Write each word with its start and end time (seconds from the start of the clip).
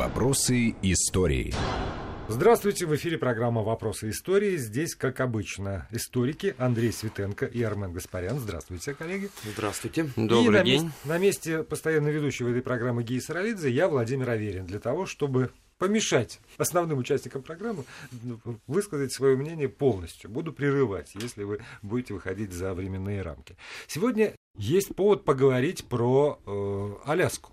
Вопросы 0.00 0.76
истории. 0.80 1.52
Здравствуйте, 2.26 2.86
в 2.86 2.96
эфире 2.96 3.18
программа 3.18 3.60
«Вопросы 3.60 4.08
истории». 4.08 4.56
Здесь, 4.56 4.94
как 4.94 5.20
обычно, 5.20 5.88
историки 5.90 6.54
Андрей 6.56 6.90
Светенко 6.90 7.44
и 7.44 7.62
Армен 7.62 7.92
Гаспарян. 7.92 8.38
Здравствуйте, 8.38 8.94
коллеги. 8.94 9.28
Здравствуйте. 9.44 10.08
Добрый 10.16 10.62
и 10.62 10.64
день. 10.64 10.84
На, 10.84 10.86
месте, 10.86 10.92
на 11.04 11.18
месте 11.18 11.62
постоянно 11.64 12.08
ведущего 12.08 12.48
этой 12.48 12.62
программы 12.62 13.02
Геи 13.02 13.18
Саралидзе 13.18 13.70
я 13.70 13.88
Владимир 13.88 14.30
Аверин. 14.30 14.64
Для 14.64 14.80
того, 14.80 15.04
чтобы 15.04 15.50
помешать 15.76 16.40
основным 16.56 16.96
участникам 16.96 17.42
программы 17.42 17.84
высказать 18.66 19.12
свое 19.12 19.36
мнение 19.36 19.68
полностью. 19.68 20.30
Буду 20.30 20.54
прерывать, 20.54 21.10
если 21.14 21.44
вы 21.44 21.60
будете 21.82 22.14
выходить 22.14 22.54
за 22.54 22.72
временные 22.72 23.20
рамки. 23.20 23.54
Сегодня 23.86 24.32
есть 24.56 24.96
повод 24.96 25.26
поговорить 25.26 25.84
про 25.84 26.40
э, 26.46 26.90
Аляску. 27.04 27.52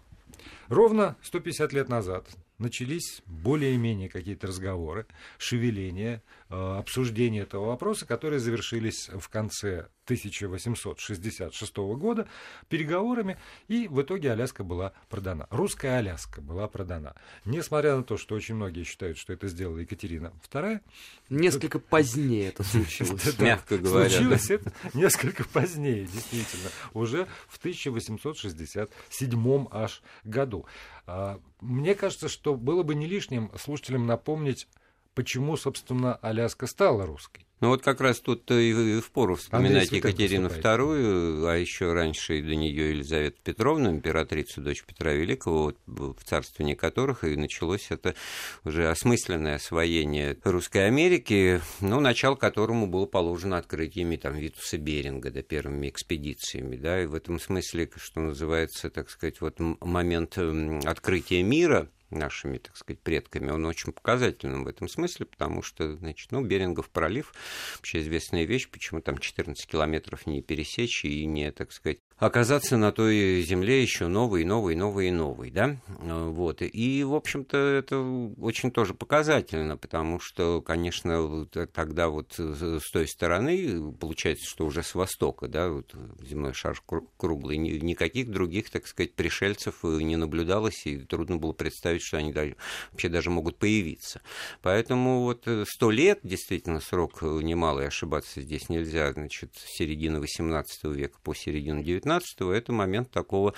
Ровно 0.69 1.15
150 1.21 1.71
лет 1.73 1.87
назад 1.87 2.27
начались 2.57 3.21
более-менее 3.25 4.09
какие-то 4.09 4.47
разговоры, 4.47 5.05
шевеления, 5.37 6.21
обсуждения 6.49 7.41
этого 7.41 7.67
вопроса, 7.67 8.05
которые 8.05 8.39
завершились 8.39 9.09
в 9.09 9.27
конце 9.29 9.87
1866 10.05 11.77
года 11.77 12.29
переговорами, 12.69 13.37
и 13.67 13.89
в 13.89 14.01
итоге 14.01 14.31
Аляска 14.31 14.63
была 14.63 14.93
продана. 15.09 15.47
Русская 15.49 15.97
Аляска 15.97 16.39
была 16.41 16.69
продана. 16.69 17.15
Несмотря 17.43 17.97
на 17.97 18.03
то, 18.03 18.15
что 18.17 18.35
очень 18.35 18.55
многие 18.55 18.83
считают, 18.83 19.17
что 19.17 19.33
это 19.33 19.49
сделала 19.49 19.79
Екатерина 19.79 20.31
II. 20.49 20.79
Несколько 21.29 21.79
позднее 21.79 22.47
это 22.49 22.63
случилось, 22.63 23.37
мягко 23.37 23.77
говоря. 23.77 24.09
Случилось 24.09 24.49
это 24.49 24.71
несколько 24.93 25.43
позднее, 25.43 26.05
действительно, 26.05 26.69
уже 26.93 27.27
в 27.49 27.57
1867 27.57 29.67
аж 29.71 30.01
году. 30.23 30.65
А, 31.05 31.41
мне 31.59 31.95
кажется, 31.95 32.29
что 32.29 32.55
было 32.55 32.83
бы 32.83 32.95
не 32.95 33.07
лишним 33.07 33.51
слушателям 33.57 34.05
напомнить, 34.05 34.69
почему, 35.17 35.57
собственно, 35.57 36.13
Аляска 36.17 36.67
стала 36.67 37.07
русской. 37.07 37.43
Ну 37.59 37.69
вот 37.69 37.81
как 37.81 38.01
раз 38.01 38.19
тут 38.19 38.51
и 38.51 38.99
в 38.99 39.09
пору 39.11 39.33
вспоминать 39.33 39.91
Екатерину 39.91 40.47
II, 40.47 41.49
а 41.49 41.55
еще 41.55 41.91
раньше 41.91 42.37
и 42.37 42.43
до 42.43 42.53
нее 42.53 42.91
Елизавету 42.91 43.37
Петровну, 43.43 43.89
императрицу, 43.89 44.61
дочь 44.61 44.83
Петра 44.83 45.13
Великого, 45.13 45.73
в 45.87 46.23
царствовании 46.23 46.75
которых 46.75 47.23
и 47.23 47.35
началось 47.35 47.87
это 47.89 48.13
уже 48.63 48.91
осмысленное 48.91 49.55
освоение 49.55 50.37
Русской 50.43 50.85
Америки, 50.85 51.59
ну, 51.81 51.99
начало 51.99 52.35
которому 52.35 52.85
было 52.85 53.07
положено 53.07 53.57
открытиями 53.57 54.17
там, 54.17 54.35
Витуса 54.35 54.77
Беринга, 54.77 55.31
да, 55.31 55.41
первыми 55.41 55.89
экспедициями, 55.89 56.75
да, 56.75 57.01
и 57.01 57.07
в 57.07 57.15
этом 57.15 57.39
смысле, 57.39 57.89
что 57.95 58.19
называется, 58.19 58.91
так 58.91 59.09
сказать, 59.09 59.41
вот 59.41 59.55
момент 59.57 60.37
открытия 60.37 61.41
мира, 61.41 61.89
нашими, 62.09 62.57
так 62.57 62.75
сказать, 62.77 63.01
предками, 63.01 63.51
он 63.51 63.65
очень 63.65 63.91
показательным 63.91 64.63
в 64.63 64.67
этом 64.67 64.87
смысле, 64.87 65.25
потому 65.25 65.61
что, 65.61 65.95
значит, 65.95 66.31
ну, 66.31 66.43
Берингов 66.43 66.89
пролив, 66.89 67.33
вообще 67.75 67.99
известная 67.99 68.45
вещь, 68.45 68.69
почему 68.69 69.01
там 69.01 69.17
14 69.17 69.65
километров 69.65 70.25
не 70.25 70.41
пересечь 70.41 71.05
и 71.05 71.25
не, 71.25 71.51
так 71.51 71.71
сказать, 71.71 71.99
оказаться 72.17 72.77
на 72.77 72.91
той 72.91 73.41
земле 73.41 73.81
еще 73.81 74.07
новый, 74.07 74.43
новый, 74.43 74.75
новый 74.75 75.09
и 75.09 75.11
новый, 75.11 75.51
да, 75.51 75.77
вот, 75.87 76.61
и, 76.61 77.03
в 77.03 77.13
общем-то, 77.13 77.57
это 77.57 77.99
очень 78.41 78.71
тоже 78.71 78.93
показательно, 78.93 79.77
потому 79.77 80.19
что, 80.19 80.61
конечно, 80.61 81.45
тогда 81.73 82.09
вот 82.09 82.33
с 82.37 82.91
той 82.91 83.07
стороны, 83.07 83.93
получается, 83.93 84.49
что 84.49 84.65
уже 84.65 84.81
с 84.81 84.95
востока, 84.95 85.47
да, 85.47 85.69
вот 85.69 85.93
земной 86.21 86.53
шар 86.53 86.81
круглый, 87.17 87.57
никаких 87.57 88.31
других, 88.31 88.69
так 88.71 88.87
сказать, 88.87 89.13
пришельцев 89.13 89.83
не 89.83 90.15
наблюдалось, 90.15 90.87
и 90.87 90.97
трудно 90.97 91.37
было 91.37 91.53
представить, 91.53 92.01
что 92.01 92.17
они 92.17 92.33
вообще 92.91 93.09
даже 93.09 93.29
могут 93.29 93.57
появиться. 93.57 94.21
Поэтому 94.61 95.21
вот 95.21 95.47
сто 95.67 95.91
лет, 95.91 96.19
действительно, 96.23 96.79
срок 96.79 97.21
немалый, 97.21 97.87
ошибаться 97.87 98.41
здесь 98.41 98.69
нельзя, 98.69 99.13
значит, 99.13 99.51
с 99.55 99.77
середины 99.77 100.17
XVIII 100.17 100.63
века 100.93 101.19
по 101.21 101.35
середину 101.35 101.83
XIX 101.83 102.06
19-го, 102.07 102.51
это 102.51 102.71
момент 102.71 103.11
такого, 103.11 103.53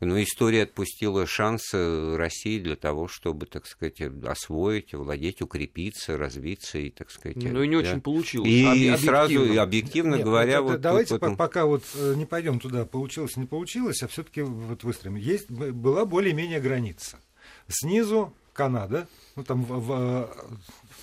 ну, 0.00 0.22
история 0.22 0.64
отпустила 0.64 1.26
шанс 1.26 1.72
России 1.72 2.58
для 2.58 2.76
того, 2.76 3.08
чтобы, 3.08 3.46
так 3.46 3.66
сказать, 3.66 4.00
освоить, 4.24 4.94
владеть, 4.94 5.42
укрепиться, 5.42 6.16
развиться 6.18 6.78
и, 6.78 6.90
так 6.90 7.10
сказать... 7.10 7.36
Ну, 7.36 7.62
и 7.62 7.68
не 7.68 7.80
да. 7.80 7.88
очень 7.88 8.00
получилось. 8.00 8.48
И 8.48 8.64
объективно. 8.64 8.98
сразу, 8.98 9.60
объективно 9.60 10.14
Нет, 10.16 10.24
говоря... 10.24 10.62
Вот, 10.62 10.72
вот 10.72 10.80
давайте 10.80 11.16
этом... 11.16 11.36
пока 11.36 11.66
вот 11.66 11.84
э, 11.94 12.14
не 12.16 12.26
пойдем 12.26 12.60
туда, 12.60 12.84
получилось, 12.84 13.36
не 13.36 13.46
получилось, 13.46 14.02
а 14.02 14.08
все-таки 14.08 14.42
вот 14.42 14.84
выстроим. 14.84 15.16
Есть, 15.16 15.50
была 15.50 16.04
более-менее 16.04 16.60
граница. 16.60 17.18
Снизу 17.68 18.34
Канада, 18.52 19.08
ну 19.34 19.44
там 19.44 19.64
в, 19.64 19.80
в, 19.80 20.30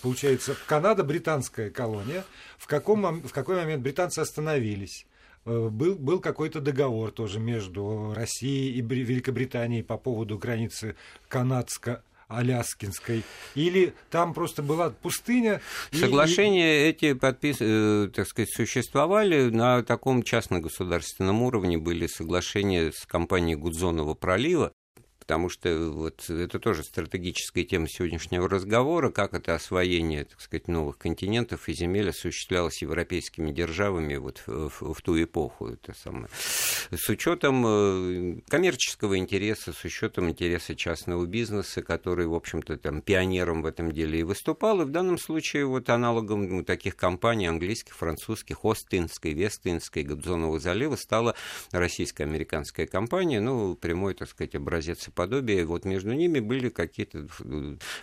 получается 0.02 0.56
Канада 0.68 1.04
британская 1.04 1.70
колония. 1.70 2.24
В 2.58 2.68
каком 2.68 3.22
в 3.22 3.32
какой 3.32 3.56
момент 3.56 3.82
британцы 3.82 4.20
остановились? 4.20 5.06
Э, 5.46 5.70
был, 5.70 5.96
был 5.96 6.20
какой-то 6.20 6.62
договор 6.62 7.12
тоже 7.12 7.40
между 7.40 8.14
Россией 8.16 8.78
и 8.78 8.82
Великобританией 8.82 9.84
по 9.84 9.98
поводу 9.98 10.38
границы 10.38 10.96
канадско 11.28 12.04
Аляскинской, 12.30 13.24
или 13.56 13.94
там 14.12 14.36
просто 14.36 14.62
была 14.62 14.92
пустыня. 14.92 15.62
Соглашения 15.92 16.86
и... 16.86 16.90
эти 16.90 17.14
подпис... 17.14 17.58
Э, 17.60 18.08
так 18.14 18.28
сказать, 18.28 18.54
существовали 18.54 19.50
на 19.50 19.82
таком 19.82 20.22
частно-государственном 20.22 21.42
уровне, 21.42 21.80
были 21.80 22.06
соглашения 22.06 22.92
с 22.92 23.06
компанией 23.08 23.56
Гудзонова 23.56 24.14
пролива, 24.14 24.72
потому 25.30 25.50
что 25.50 25.92
вот 25.92 26.28
это 26.28 26.58
тоже 26.58 26.82
стратегическая 26.82 27.64
тема 27.64 27.88
сегодняшнего 27.88 28.50
разговора, 28.50 29.12
как 29.12 29.36
это 29.36 29.54
освоение, 29.54 30.24
так 30.24 30.42
сказать, 30.42 30.68
новых 30.68 30.98
континентов 30.98 31.70
и 31.70 31.74
земель 31.74 32.10
осуществлялось 32.10 32.82
европейскими 32.82 33.52
державами 33.52 34.16
вот 34.16 34.42
в, 34.48 34.70
в, 34.70 34.94
в 34.96 35.02
ту 35.04 35.22
эпоху, 35.22 35.68
это 35.68 35.94
самое. 35.94 36.30
С 36.90 37.08
учетом 37.10 37.64
э, 37.64 38.42
коммерческого 38.48 39.20
интереса, 39.20 39.72
с 39.72 39.86
учетом 39.86 40.30
интереса 40.32 40.76
частного 40.76 41.28
бизнеса, 41.28 41.84
который, 41.84 42.26
в 42.26 42.34
общем-то, 42.34 42.78
там 42.78 43.02
пионером 43.02 43.62
в 43.62 43.68
этом 43.68 43.92
деле 43.92 44.22
и 44.22 44.24
выступал, 44.24 44.82
и 44.82 44.86
в 44.86 44.90
данном 44.90 45.20
случае 45.20 45.68
вот 45.68 45.92
аналогом 45.92 46.50
ну, 46.50 46.64
таких 46.64 46.96
компаний 46.96 47.46
английских, 47.46 47.96
французских, 47.96 48.66
Остинской, 48.66 49.34
Вестинской, 49.34 50.02
Гудзонова 50.02 50.60
залива 50.60 50.96
стала 50.96 51.36
российско-американская 51.72 52.88
компания, 52.88 53.40
ну, 53.40 53.76
прямой, 53.76 54.16
так 54.16 54.28
сказать, 54.28 54.56
образец 54.56 55.08
подобие. 55.20 55.66
Вот 55.66 55.84
между 55.84 56.14
ними 56.14 56.40
были 56.40 56.70
какие-то 56.70 57.28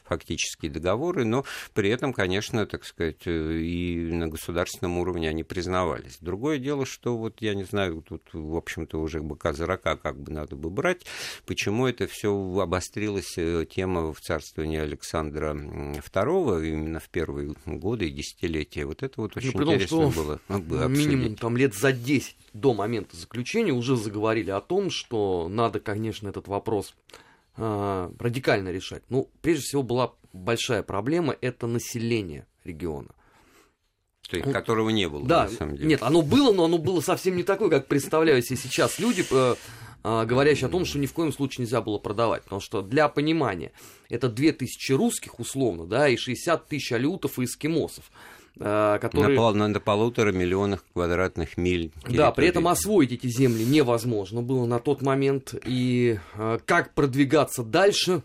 фактические 0.05 0.71
договоры, 0.71 1.25
но 1.25 1.47
при 1.73 1.89
этом, 1.89 2.13
конечно, 2.13 2.67
так 2.67 2.85
сказать, 2.85 3.23
э, 3.25 3.57
и 3.57 3.97
на 4.13 4.29
государственном 4.29 4.99
уровне 4.99 5.31
они 5.31 5.43
признавались. 5.43 6.19
Другое 6.21 6.59
дело, 6.59 6.85
что 6.85 7.17
вот 7.17 7.41
я 7.41 7.55
не 7.55 7.65
знаю, 7.65 8.05
тут, 8.07 8.23
в 8.35 8.55
общем-то, 8.55 9.01
уже 9.01 9.23
быка 9.23 9.55
за 9.55 9.65
рака 9.65 9.97
как 9.97 10.21
бы 10.21 10.31
надо 10.31 10.57
бы 10.57 10.69
брать, 10.69 11.07
почему 11.47 11.87
это 11.87 12.07
все 12.07 12.29
обострилась 12.61 13.39
э, 13.39 13.65
тема 13.65 14.13
в 14.13 14.21
царствовании 14.21 14.79
Александра 14.79 15.55
II 15.55 16.69
именно 16.69 17.01
в 17.01 17.09
первые 17.09 17.55
годы 17.65 18.09
и 18.09 18.11
десятилетия. 18.11 18.85
Вот 18.85 19.03
это 19.03 19.23
вот 19.23 19.37
ну, 19.37 19.39
очень 19.39 19.59
ну, 19.59 19.63
интересно 19.63 20.11
что 20.11 20.23
было 20.23 20.41
обсудить. 20.49 21.07
Минимум 21.07 21.37
там 21.37 21.57
лет 21.57 21.75
за 21.75 21.93
10 21.93 22.37
до 22.61 22.75
момента 22.75 23.17
заключения 23.17 23.73
уже 23.73 23.97
заговорили 23.97 24.51
о 24.51 24.61
том, 24.61 24.91
что 24.91 25.49
надо, 25.49 25.81
конечно, 25.81 26.29
этот 26.29 26.49
вопрос 26.49 26.95
э, 27.57 28.11
радикально 28.19 28.71
решать. 28.71 29.03
Ну, 29.09 29.31
прежде 29.43 29.63
всего, 29.63 29.83
была 29.83 30.15
большая 30.33 30.83
проблема– 30.83 31.37
это 31.41 31.67
население 31.67 32.47
региона. 32.65 33.11
То 34.29 34.37
есть, 34.37 34.51
которого 34.51 34.91
не 34.91 35.09
было, 35.09 35.25
да, 35.25 35.45
на 35.45 35.51
самом 35.51 35.77
деле. 35.77 35.89
Нет, 35.89 36.03
оно 36.03 36.23
было, 36.23 36.53
но 36.53 36.65
оно 36.65 36.79
было 36.79 37.01
совсем 37.01 37.37
не 37.37 37.45
такое, 37.45 37.71
как 37.71 37.87
представляют 37.87 38.45
себе 38.45 38.57
сейчас 38.57 38.99
люди, 38.99 39.25
э, 39.31 39.55
э, 40.03 40.25
говорящие 40.25 40.67
о 40.67 40.71
том, 40.71 40.85
что 40.85 40.99
ни 40.99 41.07
в 41.07 41.13
коем 41.13 41.33
случае 41.33 41.65
нельзя 41.65 41.81
было 41.81 41.99
продавать. 41.99 42.43
Потому 42.43 42.61
что 42.61 42.83
для 42.83 43.09
понимания, 43.09 43.71
это 44.09 44.29
2000 44.29 44.93
русских, 44.93 45.39
условно, 45.39 45.87
да, 45.87 46.09
и 46.09 46.17
60 46.17 46.67
тысяч 46.67 46.91
алютов 46.91 47.39
и 47.39 47.45
эскимосов. 47.45 48.11
Э, 48.59 48.99
которые... 49.01 49.39
На, 49.55 49.69
на 49.69 49.81
полутора 49.81 50.33
миллионах 50.33 50.85
квадратных 50.93 51.57
миль. 51.57 51.91
Территории. 51.91 52.17
Да, 52.17 52.31
при 52.33 52.49
этом 52.49 52.69
освоить 52.69 53.13
эти 53.13 53.27
земли 53.27 53.65
невозможно 53.65 54.43
было 54.43 54.67
на 54.67 54.79
тот 54.79 55.03
момент. 55.03 55.55
И 55.67 56.19
э, 56.35 56.59
как 56.65 56.95
продвигаться 56.95 57.63
дальше, 57.63 58.23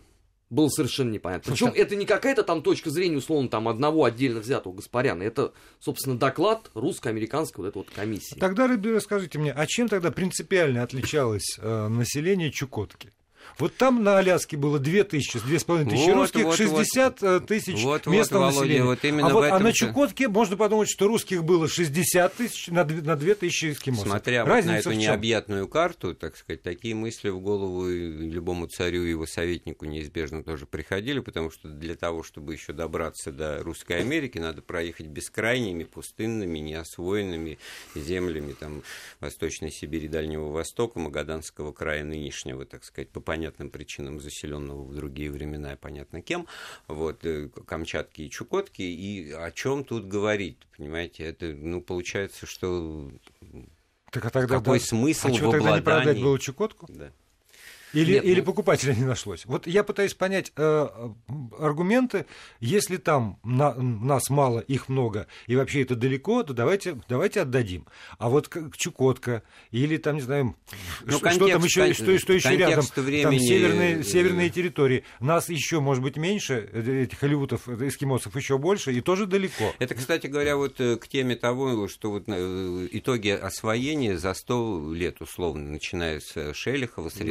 было 0.48 0.68
совершенно 0.68 1.10
непонятно. 1.10 1.52
Причем 1.52 1.72
это 1.74 1.96
не 1.96 2.04
какая-то 2.04 2.42
там 2.42 2.62
точка 2.62 2.90
зрения, 2.90 3.16
условно, 3.16 3.48
там 3.48 3.68
одного 3.68 4.04
отдельно 4.04 4.40
взятого 4.40 4.74
Гаспаряна. 4.74 5.22
Это, 5.22 5.52
собственно, 5.80 6.18
доклад 6.18 6.70
русско-американской 6.74 7.64
вот 7.64 7.68
этой 7.68 7.78
вот 7.78 7.90
комиссии. 7.90 8.38
Тогда, 8.38 8.66
расскажите 8.66 9.38
мне, 9.38 9.52
а 9.52 9.66
чем 9.66 9.88
тогда 9.88 10.10
принципиально 10.10 10.82
отличалось 10.82 11.58
э, 11.58 11.88
население 11.88 12.50
Чукотки? 12.50 13.10
Вот 13.58 13.76
там 13.76 14.02
на 14.02 14.18
Аляске 14.18 14.56
было 14.56 14.78
2 14.78 15.04
тысячи, 15.04 15.36
2,5 15.36 15.90
тысячи 15.90 16.10
Вот, 16.10 16.14
русских, 16.14 16.44
вот, 16.44 16.56
60 16.56 17.20
вот. 17.20 17.46
тысяч 17.46 17.82
вот, 17.82 18.06
местного 18.06 18.46
вот, 18.46 18.54
населения. 18.54 18.82
Володя, 18.82 19.00
вот 19.00 19.04
именно 19.04 19.28
а, 19.28 19.32
вот, 19.32 19.44
а 19.44 19.58
на 19.58 19.72
Чукотке 19.72 20.28
можно 20.28 20.56
подумать, 20.56 20.88
что 20.90 21.06
русских 21.06 21.44
было 21.44 21.68
60 21.68 22.34
тысяч 22.34 22.68
на 22.68 22.84
2, 22.84 23.34
тысячи 23.34 23.72
эскимосов. 23.72 24.08
Смотря 24.08 24.44
вот 24.44 24.50
Разница 24.50 24.72
на 24.72 24.78
эту 24.78 24.92
необъятную 24.92 25.68
карту, 25.68 26.14
так 26.14 26.36
сказать, 26.36 26.62
такие 26.62 26.94
мысли 26.94 27.28
в 27.28 27.40
голову 27.40 27.88
любому 27.88 28.66
царю 28.66 29.04
и 29.04 29.10
его 29.10 29.26
советнику 29.26 29.84
неизбежно 29.84 30.42
тоже 30.42 30.66
приходили, 30.66 31.20
потому 31.20 31.50
что 31.50 31.68
для 31.68 31.94
того, 31.94 32.22
чтобы 32.22 32.54
еще 32.54 32.72
добраться 32.72 33.32
до 33.32 33.62
Русской 33.62 34.00
Америки, 34.00 34.38
надо 34.38 34.62
проехать 34.62 35.06
бескрайними, 35.06 35.84
пустынными, 35.84 36.58
неосвоенными 36.58 37.58
землями 37.94 38.52
там, 38.52 38.82
Восточной 39.20 39.70
Сибири, 39.70 40.08
Дальнего 40.08 40.50
Востока, 40.50 40.98
Магаданского 40.98 41.72
края 41.72 42.04
нынешнего, 42.04 42.64
так 42.64 42.84
сказать, 42.84 43.10
по 43.10 43.20
понятным 43.32 43.70
причинам 43.70 44.20
заселенного 44.20 44.82
в 44.82 44.94
другие 44.94 45.30
времена, 45.30 45.74
понятно 45.80 46.20
кем, 46.20 46.46
вот, 46.86 47.24
э, 47.24 47.48
Камчатки 47.48 48.20
и 48.20 48.30
Чукотки, 48.30 48.82
и 48.82 49.32
о 49.32 49.50
чем 49.50 49.84
тут 49.84 50.06
говорить, 50.06 50.58
понимаете, 50.76 51.24
это, 51.24 51.46
ну, 51.46 51.80
получается, 51.80 52.44
что 52.44 53.10
Так 54.10 54.26
а 54.26 54.30
тогда 54.30 54.58
какой 54.58 54.80
да. 54.80 54.84
смысл 54.84 55.28
а 55.28 55.30
в 55.30 55.50
тогда 55.50 55.56
не 55.56 55.62
продать 55.62 55.80
обладании? 55.80 56.22
было 56.22 56.38
Чукотку? 56.38 56.86
Да. 56.90 57.10
Или, 57.92 58.14
Нет, 58.14 58.24
или 58.24 58.40
ну- 58.40 58.46
покупателя 58.46 58.94
не 58.94 59.04
нашлось. 59.04 59.44
Вот 59.46 59.66
я 59.66 59.84
пытаюсь 59.84 60.14
понять 60.14 60.52
э, 60.56 60.88
аргументы. 61.58 62.26
Если 62.60 62.96
там 62.96 63.38
на- 63.42 63.74
нас 63.74 64.30
мало, 64.30 64.60
их 64.60 64.88
много, 64.88 65.26
и 65.46 65.56
вообще 65.56 65.82
это 65.82 65.94
далеко, 65.94 66.42
то 66.42 66.54
давайте, 66.54 66.98
давайте 67.08 67.42
отдадим. 67.42 67.86
А 68.18 68.28
вот 68.28 68.48
как 68.48 68.76
Чукотка 68.76 69.42
или 69.70 69.96
там, 69.96 70.16
не 70.16 70.20
знаю, 70.22 70.44
Ну, 71.04 71.12
что, 71.12 71.18
что 71.18 71.20
контекст- 71.20 71.52
там 71.52 71.64
еще, 71.64 71.84
кон- 71.84 71.94
что, 71.94 72.18
что 72.18 72.32
еще 72.32 72.48
рядом, 72.56 72.74
контекст 72.74 72.94
там 72.94 73.04
времени, 73.04 73.38
северные, 73.38 74.00
э, 74.00 74.02
северные 74.04 74.50
территории. 74.50 75.04
Нас 75.20 75.48
еще, 75.48 75.80
может 75.80 76.02
быть, 76.02 76.16
меньше, 76.16 76.68
э, 76.72 77.02
этих 77.02 77.22
алютов, 77.22 77.68
эскимосов 77.68 78.34
еще 78.36 78.58
больше, 78.58 78.92
и 78.92 79.00
тоже 79.00 79.26
далеко. 79.26 79.74
Это, 79.78 79.94
кстати 79.94 80.26
говоря, 80.26 80.56
вот 80.56 80.80
э, 80.80 80.96
к 80.96 81.08
теме 81.08 81.36
того, 81.36 81.88
что 81.88 82.10
вот 82.10 82.24
э, 82.26 82.88
итоги 82.92 83.28
освоения 83.28 84.16
за 84.18 84.34
100 84.34 84.92
лет, 84.94 85.20
условно, 85.20 85.70
начиная 85.70 86.20
с 86.20 86.36
э, 86.36 86.52
Шелихова, 86.54 87.08
с 87.08 87.14
Да. 87.14 87.24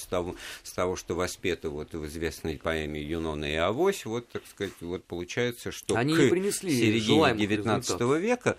С 0.00 0.06
того, 0.06 0.36
с 0.62 0.72
того, 0.72 0.96
что 0.96 1.14
воспето 1.14 1.70
вот 1.70 1.92
в 1.92 2.06
известной 2.06 2.58
поэме 2.58 3.02
«Юнона 3.02 3.44
и 3.44 3.54
Авось», 3.54 4.04
вот, 4.04 4.28
так 4.28 4.42
сказать, 4.46 4.74
вот 4.80 5.04
получается, 5.04 5.70
что 5.70 5.94
Они 5.96 6.14
к 6.14 6.18
середине 6.18 7.00
желаемых 7.00 7.40
19 7.40 7.88
результатов. 7.90 8.20
века 8.20 8.56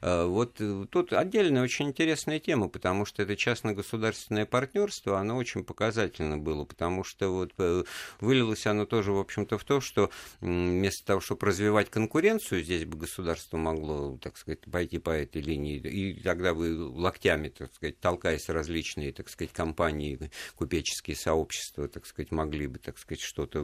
э, 0.00 0.24
вот 0.24 0.56
э, 0.60 0.86
тут 0.90 1.12
отдельная 1.12 1.62
очень 1.62 1.88
интересная 1.88 2.38
тема, 2.38 2.68
потому 2.68 3.04
что 3.04 3.22
это 3.22 3.36
частно-государственное 3.36 4.46
партнерство, 4.46 5.18
оно 5.18 5.36
очень 5.36 5.64
показательно 5.64 6.38
было, 6.38 6.64
потому 6.64 7.04
что 7.04 7.28
вот 7.30 7.52
э, 7.58 7.84
вылилось 8.20 8.66
оно 8.66 8.86
тоже, 8.86 9.12
в 9.12 9.18
общем-то, 9.18 9.58
в 9.58 9.64
то, 9.64 9.80
что 9.80 10.10
вместо 10.40 11.06
того, 11.06 11.20
чтобы 11.20 11.46
развивать 11.46 11.90
конкуренцию, 11.90 12.62
здесь 12.62 12.84
бы 12.84 12.98
государство 12.98 13.56
могло, 13.56 14.18
так 14.22 14.36
сказать, 14.36 14.60
пойти 14.70 14.98
по 14.98 15.10
этой 15.10 15.42
линии, 15.42 15.78
и 15.78 16.20
тогда 16.22 16.54
бы 16.54 16.76
локтями, 16.76 17.48
так 17.48 17.72
сказать, 17.74 17.98
толкаясь 18.00 18.48
различные, 18.48 19.12
так 19.12 19.28
сказать, 19.28 19.52
компании, 19.52 20.30
купеческие 20.80 21.16
сообщества, 21.16 21.88
так 21.88 22.06
сказать, 22.06 22.32
могли 22.32 22.66
бы, 22.66 22.78
так 22.78 22.98
сказать, 22.98 23.20
что-то 23.20 23.62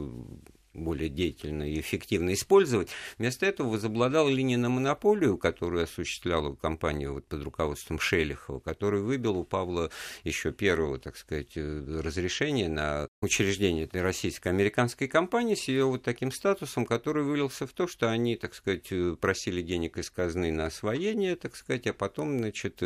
более 0.73 1.09
деятельно 1.09 1.63
и 1.63 1.79
эффективно 1.79 2.33
использовать. 2.33 2.89
Вместо 3.17 3.47
этого 3.47 3.69
возобладала 3.69 4.29
линия 4.29 4.57
на 4.57 4.69
монополию, 4.69 5.37
которую 5.37 5.83
осуществляла 5.83 6.53
компания 6.53 7.09
вот 7.09 7.25
под 7.25 7.43
руководством 7.43 7.99
Шелихова, 7.99 8.59
который 8.59 9.01
выбил 9.01 9.37
у 9.37 9.43
Павла 9.43 9.89
еще 10.23 10.51
первого, 10.51 10.99
так 10.99 11.17
сказать, 11.17 11.53
э, 11.55 12.01
разрешения 12.03 12.69
на 12.69 13.07
учреждение 13.21 13.85
этой 13.85 14.03
российско-американской 14.03 15.07
компании 15.07 15.55
с 15.55 15.67
ее 15.67 15.85
вот 15.85 16.03
таким 16.03 16.31
статусом, 16.31 16.85
который 16.85 17.23
вылился 17.23 17.65
в 17.65 17.73
то, 17.73 17.87
что 17.87 18.11
они, 18.11 18.35
так 18.35 18.53
сказать, 18.53 18.91
э, 18.91 19.15
просили 19.19 19.63
денег 19.63 19.97
из 19.97 20.11
казны 20.11 20.51
на 20.51 20.67
освоение, 20.67 21.35
так 21.35 21.55
сказать, 21.55 21.87
а 21.87 21.93
потом, 21.93 22.37
значит, 22.37 22.77
э, 22.81 22.85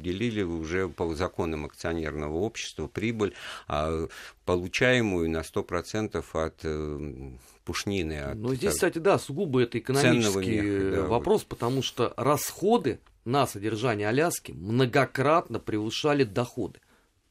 делили 0.00 0.42
уже 0.42 0.88
по 0.88 1.12
законам 1.16 1.64
акционерного 1.64 2.36
общества 2.36 2.86
прибыль, 2.86 3.34
а 3.66 4.06
получаемую 4.44 5.28
на 5.30 5.42
100% 5.42 6.24
от 6.34 6.60
э, 6.62 7.30
пушнины. 7.64 8.20
От, 8.20 8.36
Но 8.36 8.54
здесь, 8.54 8.70
так- 8.70 8.74
кстати, 8.74 8.98
да, 8.98 9.18
сугубо 9.18 9.62
это 9.62 9.80
экономический 9.80 10.60
меха, 10.60 10.96
да, 10.96 11.08
вопрос, 11.08 11.42
потому 11.42 11.82
что 11.82 12.14
расходы 12.16 13.00
на 13.24 13.48
содержание 13.48 14.08
Аляски 14.08 14.52
многократно 14.52 15.58
превышали 15.58 16.22
доходы. 16.22 16.78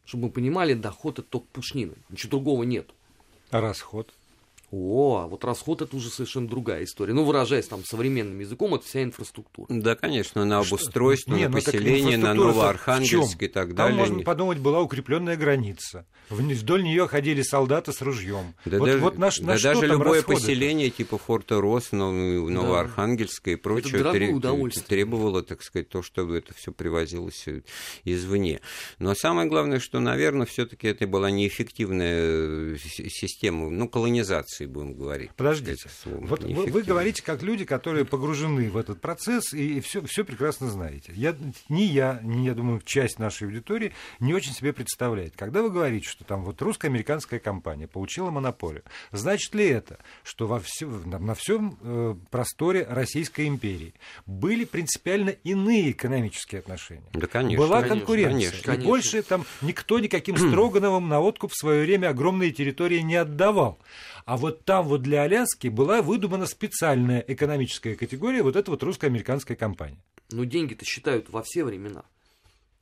Чтобы 0.06 0.26
мы 0.26 0.32
понимали, 0.32 0.74
доход 0.74 1.20
это 1.20 1.28
только 1.28 1.48
пушнины, 1.54 1.96
ничего 2.10 2.32
другого 2.32 2.64
нет. 2.64 2.90
А 3.50 3.62
расход? 3.62 4.14
О, 4.72 5.22
а 5.24 5.28
вот 5.28 5.44
расход 5.44 5.82
это 5.82 5.96
уже 5.98 6.10
совершенно 6.10 6.48
другая 6.48 6.86
история. 6.86 7.14
Ну, 7.14 7.26
выражаясь 7.26 7.68
там 7.68 7.84
современным 7.84 8.40
языком, 8.40 8.74
это 8.74 8.86
вся 8.86 9.04
инфраструктура. 9.04 9.68
Да, 9.70 9.96
конечно, 9.96 10.46
на 10.46 10.60
обустройство, 10.60 11.34
Не, 11.36 11.44
на 11.44 11.50
ну 11.50 11.56
так 11.58 11.66
поселение, 11.66 12.18
на 12.18 12.34
Новоархангельск 12.34 13.44
и 13.44 13.48
так 13.50 13.68
Там, 13.68 13.76
далее. 13.76 13.98
можно 13.98 14.22
подумать, 14.22 14.60
была 14.60 14.80
укрепленная 14.82 15.36
граница. 15.36 16.06
Вдоль 16.30 16.84
нее 16.84 17.08
ходили 17.08 17.42
солдаты 17.42 17.92
с 17.92 18.02
ружьем. 18.02 18.56
Да 18.64 18.80
вот, 18.80 18.86
даже, 18.86 18.98
вот 19.00 19.14
на, 19.16 19.20
да 19.20 19.26
на 19.26 19.32
что 19.32 19.44
даже 19.46 19.82
там 19.82 19.90
любое 19.92 20.20
расходы-то? 20.20 20.42
поселение 20.48 20.90
типа 20.90 21.18
Форта 21.18 21.60
Рос, 21.60 21.90
ну, 21.92 22.50
Новоархангельское 22.50 23.56
и 23.56 23.58
прочее 23.58 24.04
тре- 24.12 24.30
удовольствие. 24.30 24.86
требовало, 24.88 25.44
так 25.44 25.62
сказать, 25.64 25.90
то, 25.90 26.02
чтобы 26.02 26.38
это 26.38 26.54
все 26.54 26.72
привозилось 26.72 27.44
э, 27.48 27.62
извне. 28.06 28.62
Но 29.00 29.14
самое 29.16 29.50
главное, 29.50 29.80
что, 29.80 30.00
наверное, 30.00 30.46
все-таки 30.46 30.88
это 30.88 31.06
была 31.08 31.30
неэффективная 31.30 32.76
э, 32.76 32.78
система, 33.10 33.70
ну, 34.66 34.66
колонизации, 34.66 34.66
будем 34.66 34.94
говорить. 34.94 35.32
Подождите. 35.36 35.90
Вот 36.06 36.44
вы, 36.44 36.66
вы 36.66 36.84
говорите 36.84 37.24
как 37.24 37.42
люди, 37.42 37.66
которые 37.66 38.06
погружены 38.06 38.70
в 38.70 38.78
этот 38.78 39.02
процесс 39.02 39.54
и 39.54 39.80
все, 39.82 40.02
все 40.06 40.24
прекрасно 40.24 40.70
знаете. 40.70 41.12
Я, 41.16 41.36
ни 41.70 41.82
я, 41.82 42.20
ни, 42.24 42.46
я 42.46 42.54
думаю, 42.54 42.82
часть 42.84 43.20
нашей 43.20 43.48
аудитории 43.48 43.94
не 44.20 44.34
очень 44.34 44.54
себе 44.54 44.74
представляет. 44.74 45.36
Когда 45.36 45.62
вы 45.62 45.70
говорите, 45.70 46.08
что 46.08 46.24
там 46.24 46.44
вот 46.44 46.62
русско-американская 46.62 47.40
компания 47.40 47.88
получила 47.88 48.30
монополию, 48.32 48.84
значит 49.12 49.54
ли 49.56 49.68
это, 49.68 50.00
что 50.24 50.48
во 50.48 50.60
все, 50.60 50.88
на, 50.88 51.20
на 51.20 51.36
всем 51.36 51.78
э, 51.82 52.16
просторе 52.30 52.86
Российской 52.90 53.48
империи 53.48 53.94
были 54.26 54.66
принципиально 54.66 55.30
иные 55.30 55.92
экономические 55.92 56.60
отношения? 56.60 57.10
Да, 57.14 57.28
конечно. 57.28 57.66
Была 57.66 57.82
конечно, 57.82 57.98
конкуренция. 57.98 58.32
конечно, 58.32 58.58
и 58.58 58.64
конечно. 58.64 58.88
больше 58.88 59.24
там 59.24 59.46
никто 59.62 60.00
никаким 60.00 60.38
Строгановым 60.52 61.08
на 61.08 61.20
откуп 61.20 61.52
в 61.52 61.58
свое 61.58 61.84
время 61.84 62.10
огромные 62.10 62.52
территории 62.52 63.00
не 63.00 63.16
отдавал. 63.16 63.80
А 64.26 64.38
вот 64.38 64.51
там 64.52 64.88
вот 64.88 65.02
для 65.02 65.24
Аляски 65.24 65.68
была 65.68 66.02
выдумана 66.02 66.46
специальная 66.46 67.20
экономическая 67.28 67.96
категория, 67.96 68.44
вот 68.44 68.56
эта 68.56 68.70
вот 68.72 68.84
русско-американская 68.84 69.58
компания. 69.58 69.98
Но 70.32 70.44
деньги-то 70.44 70.86
считают 70.86 71.30
во 71.30 71.44
все 71.44 71.64
времена. 71.64 72.04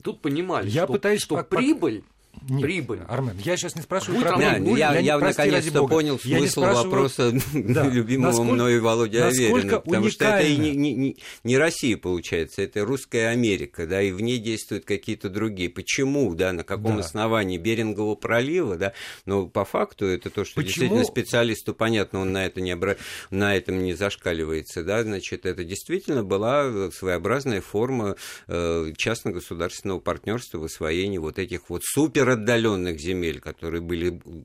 Тут 0.04 0.21
понимали, 0.21 0.69
Я 0.69 0.83
что, 0.83 0.94
пытаюсь 0.94 1.21
что 1.21 1.36
по- 1.38 1.44
по- 1.44 1.57
прибыль, 1.57 2.04
Нет, 2.48 2.62
прибыль. 2.62 3.00
Армен, 3.08 3.36
я 3.44 3.58
сейчас 3.58 3.76
не 3.76 3.81
спрашиваю 3.81 4.20
Будет 4.20 4.30
про 4.30 4.40
Да, 4.40 4.54
прибыль. 4.54 4.80
я, 4.80 4.98
я 5.00 5.20
ради 5.20 5.38
наконец-то 5.38 5.88
понял 5.88 6.20
Я 6.24 6.40
не 6.40 6.48
смысл 6.48 6.62
спрашиваю- 6.62 6.84
вопроса 6.90 7.31
Да. 7.54 7.88
любимого 7.88 8.28
Насколько- 8.28 8.54
мною 8.54 8.81
Володи 8.83 9.18
насколько 9.19 9.56
Аверина. 9.57 9.80
Потому 9.81 10.09
что 10.09 10.26
это 10.26 10.48
и 10.48 10.56
не, 10.56 10.59
уникально. 10.69 10.80
не, 10.81 10.94
не, 10.95 11.18
не 11.44 11.57
Россия, 11.57 11.98
получается, 11.98 12.62
это 12.62 12.86
русская 12.86 13.28
Америка, 13.30 13.86
да, 13.88 14.02
и 14.02 14.12
в 14.12 14.21
ней 14.21 14.38
действуют 14.38 14.86
какие-то 14.86 15.30
другие. 15.30 15.69
Почему, 15.69 16.33
да, 16.33 16.54
на 16.54 16.64
каком 16.64 16.95
Да. 16.95 17.00
основании 17.04 17.57
Берингового 17.57 18.16
пролива, 18.16 18.78
да, 18.78 18.94
но 19.26 19.48
по 19.48 19.66
факту 19.66 20.06
это 20.06 20.30
то, 20.30 20.45
что 20.45 20.56
Почему? 20.56 20.68
действительно 20.68 21.04
специалисту 21.04 21.74
понятно, 21.74 22.19
он 22.21 22.31
на, 22.31 22.45
это 22.45 22.62
не 22.62 22.71
обра... 22.71 22.95
на 23.31 23.56
этом 23.56 23.83
не 23.83 23.94
зашкаливается, 23.94 24.83
да, 24.83 25.04
значит, 25.04 25.45
это 25.45 25.64
действительно 25.64 26.24
была 26.24 26.90
своеобразная 26.92 27.62
форма 27.62 28.16
э, 28.48 28.94
частно-государственного 28.95 30.00
партнерства 30.00 30.59
в 30.59 30.64
освоении 30.64 31.18
вот 31.18 31.38
этих 31.38 31.69
вот 31.69 31.81
суперотдаленных 32.19 32.99
земель, 32.99 33.40
которые 33.40 33.81
были 33.81 34.21
э, 34.26 34.42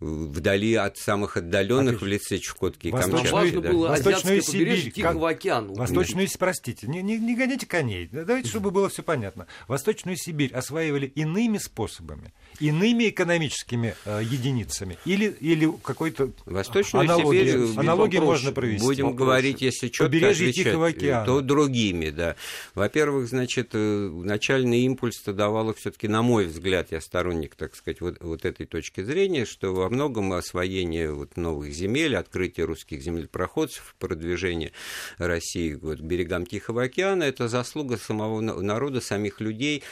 вдали 0.00 0.74
от 0.74 0.98
самых 0.98 1.36
отдаленных 1.36 1.96
Опять 1.96 2.02
в 2.02 2.06
лице 2.06 2.38
Чукотки 2.38 2.88
и 2.88 2.90
Камчатки. 2.90 3.32
важно 3.32 3.60
да. 3.62 3.70
было 3.72 3.88
Восточную 3.88 4.42
Сибирь, 4.42 4.90
Тихого 4.92 5.28
как- 5.28 5.38
океана. 5.38 5.72
Восточную, 5.72 6.28
простите, 6.38 6.86
не, 6.86 7.02
не, 7.02 7.18
не 7.18 7.34
гоните 7.34 7.66
коней. 7.66 8.08
Да, 8.12 8.24
Давайте, 8.24 8.48
чтобы 8.50 8.70
было 8.70 8.88
все 8.88 9.02
понятно. 9.02 9.46
Восточную 9.68 10.16
Сибирь 10.18 10.52
осваивали 10.52 11.06
иными 11.06 11.58
способами, 11.58 12.34
иными 12.60 13.08
экономическими 13.08 13.94
э, 14.04 14.20
единицами 14.22 14.98
или, 15.04 15.34
или 15.40 15.72
какой-то 15.82 16.30
Восточную 16.44 17.04
аналогии, 17.04 17.50
Сибирь, 17.50 17.78
аналогии 17.78 18.18
можно 18.18 18.52
провести. 18.52 18.84
Будем 18.84 19.06
Вопросы. 19.06 19.24
говорить, 19.24 19.62
если 19.62 19.88
четко 19.88 20.04
Побережье 20.04 20.48
отвечать, 20.50 20.64
Тихого 20.72 20.86
океана. 20.88 21.24
то 21.24 21.40
другими, 21.40 22.10
да. 22.10 22.36
Во-первых, 22.74 23.28
значит, 23.28 23.70
э, 23.72 23.78
начальный 23.78 24.80
импульс-то 24.80 25.32
давало 25.32 25.72
все-таки, 25.74 26.06
на 26.08 26.20
мой 26.22 26.44
взгляд, 26.46 26.88
я 26.90 27.00
сторонник, 27.06 27.54
так 27.54 27.74
сказать, 27.74 28.00
вот, 28.00 28.18
вот 28.20 28.44
этой 28.44 28.66
точки 28.66 29.02
зрения, 29.02 29.46
что 29.46 29.72
во 29.72 29.88
многом 29.88 30.32
освоение 30.32 31.12
вот 31.12 31.36
новых 31.36 31.72
земель, 31.72 32.16
открытие 32.16 32.66
русских 32.66 33.00
землепроходцев, 33.00 33.94
продвижение 33.98 34.72
России 35.18 35.74
вот, 35.74 36.00
к 36.00 36.02
берегам 36.02 36.44
Тихого 36.44 36.82
океана, 36.82 37.22
это 37.22 37.48
заслуга 37.48 37.96
самого 37.96 38.40
народа, 38.40 39.00
самих 39.00 39.40
людей, 39.40 39.82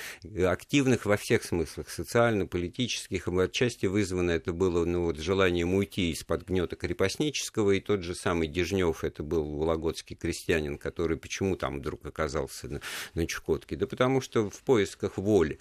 активных 0.47 1.07
во 1.07 1.17
всех 1.17 1.45
смыслах, 1.45 1.89
социально-политических, 1.89 3.29
отчасти 3.29 3.87
вызвано 3.87 4.33
это 4.33 4.53
было 4.53 4.85
ну, 4.85 5.05
вот, 5.05 5.19
желанием 5.19 5.75
уйти 5.75 6.11
из-под 6.11 6.47
гнета 6.47 6.77
крепостнического, 6.77 7.71
и 7.73 7.81
тот 7.81 8.03
же 8.03 8.15
самый 8.15 8.49
Дежнев, 8.49 9.05
это 9.05 9.23
был 9.23 9.45
вологодский 9.57 10.17
крестьянин, 10.17 10.79
который 10.79 11.17
почему 11.17 11.57
там 11.57 11.79
вдруг 11.79 12.05
оказался 12.05 12.69
на, 12.69 12.81
на 13.15 13.27
Чукотке? 13.27 13.77
Да 13.77 13.87
потому 13.87 14.21
что 14.21 14.51
в 14.51 14.61
поисках 14.63 15.17
воли 15.17 15.59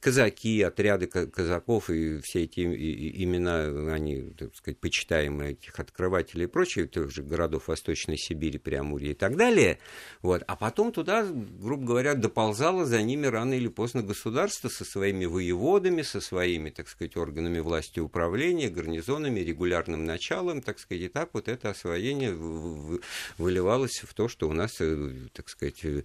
казаки, 0.00 0.62
отряды 0.62 1.06
казаков 1.06 1.90
и 1.90 2.20
все 2.20 2.44
эти 2.44 2.60
имена, 2.60 3.92
они, 3.92 4.30
так 4.38 4.54
сказать, 4.54 4.78
почитаемые 4.78 5.52
этих 5.52 5.78
открывателей 5.78 6.44
и 6.44 6.48
прочее, 6.48 6.86
тоже 6.86 7.22
городов 7.22 7.68
Восточной 7.68 8.16
Сибири, 8.16 8.58
Преамурья 8.58 9.10
и 9.10 9.14
так 9.14 9.36
далее. 9.36 9.78
Вот. 10.22 10.42
А 10.46 10.56
потом 10.56 10.92
туда, 10.92 11.26
грубо 11.26 11.84
говоря, 11.84 12.14
доползало 12.14 12.84
за 12.84 13.02
ними 13.02 13.26
рано 13.26 13.54
или 13.54 13.68
поздно 13.68 14.02
государство 14.02 14.68
со 14.68 14.84
своими 14.84 15.24
воеводами, 15.24 16.02
со 16.02 16.20
своими, 16.20 16.70
так 16.70 16.88
сказать, 16.88 17.16
органами 17.16 17.58
власти 17.60 18.00
управления, 18.00 18.68
гарнизонами, 18.68 19.40
регулярным 19.40 20.04
началом, 20.04 20.62
так 20.62 20.78
сказать, 20.78 21.04
и 21.04 21.08
так 21.08 21.30
вот 21.32 21.48
это 21.48 21.70
освоение 21.70 22.32
выливалось 23.38 24.02
в 24.02 24.14
то, 24.14 24.28
что 24.28 24.48
у 24.48 24.52
нас, 24.52 24.80
э, 24.80 25.12
так 25.32 25.48
сказать, 25.48 25.84
э, 25.84 26.02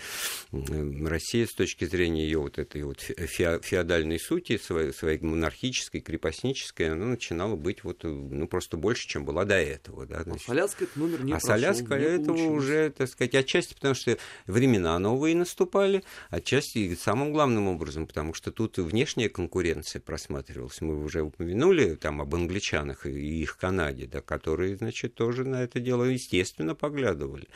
Россия 0.51 1.45
с 1.45 1.53
точки 1.53 1.85
зрения 1.85 2.23
ее 2.23 2.39
вот 2.39 2.57
этой 2.57 2.83
вот 2.83 2.99
феодальной 2.99 3.80
феодальной 3.81 4.19
сути, 4.19 4.57
своей, 4.57 4.93
своей 4.93 5.19
монархической, 5.19 6.01
крепостнической, 6.01 6.91
она 6.91 7.05
начинала 7.05 7.55
быть 7.55 7.83
вот, 7.83 8.03
ну, 8.03 8.47
просто 8.47 8.77
больше, 8.77 9.07
чем 9.07 9.25
была 9.25 9.43
до 9.43 9.55
этого. 9.55 10.05
Да, 10.05 10.23
значит. 10.23 10.43
А 10.43 10.47
Соляска 10.49 10.83
этот 10.83 10.95
номер 10.97 11.23
не 11.23 11.33
А 11.33 11.39
прошел, 11.39 11.49
Соляска 11.49 11.97
не 11.97 12.05
этого 12.05 12.35
получилось. 12.35 12.63
уже, 12.63 12.89
так 12.91 13.09
сказать, 13.09 13.35
отчасти 13.35 13.73
потому, 13.73 13.95
что 13.95 14.17
времена 14.45 14.97
новые 14.99 15.35
наступали, 15.35 16.03
отчасти 16.29 16.77
и 16.79 16.95
самым 16.95 17.33
главным 17.33 17.67
образом, 17.67 18.05
потому 18.05 18.33
что 18.33 18.51
тут 18.51 18.77
внешняя 18.77 19.29
конкуренция 19.29 19.99
просматривалась. 19.99 20.79
Мы 20.81 21.03
уже 21.03 21.21
упомянули 21.21 21.95
там 21.95 22.21
об 22.21 22.35
англичанах 22.35 23.05
и 23.05 23.41
их 23.41 23.57
Канаде, 23.57 24.05
да, 24.05 24.21
которые, 24.21 24.77
значит, 24.77 25.15
тоже 25.15 25.43
на 25.43 25.63
это 25.63 25.79
дело, 25.79 26.03
естественно, 26.03 26.75
поглядывали. 26.75 27.47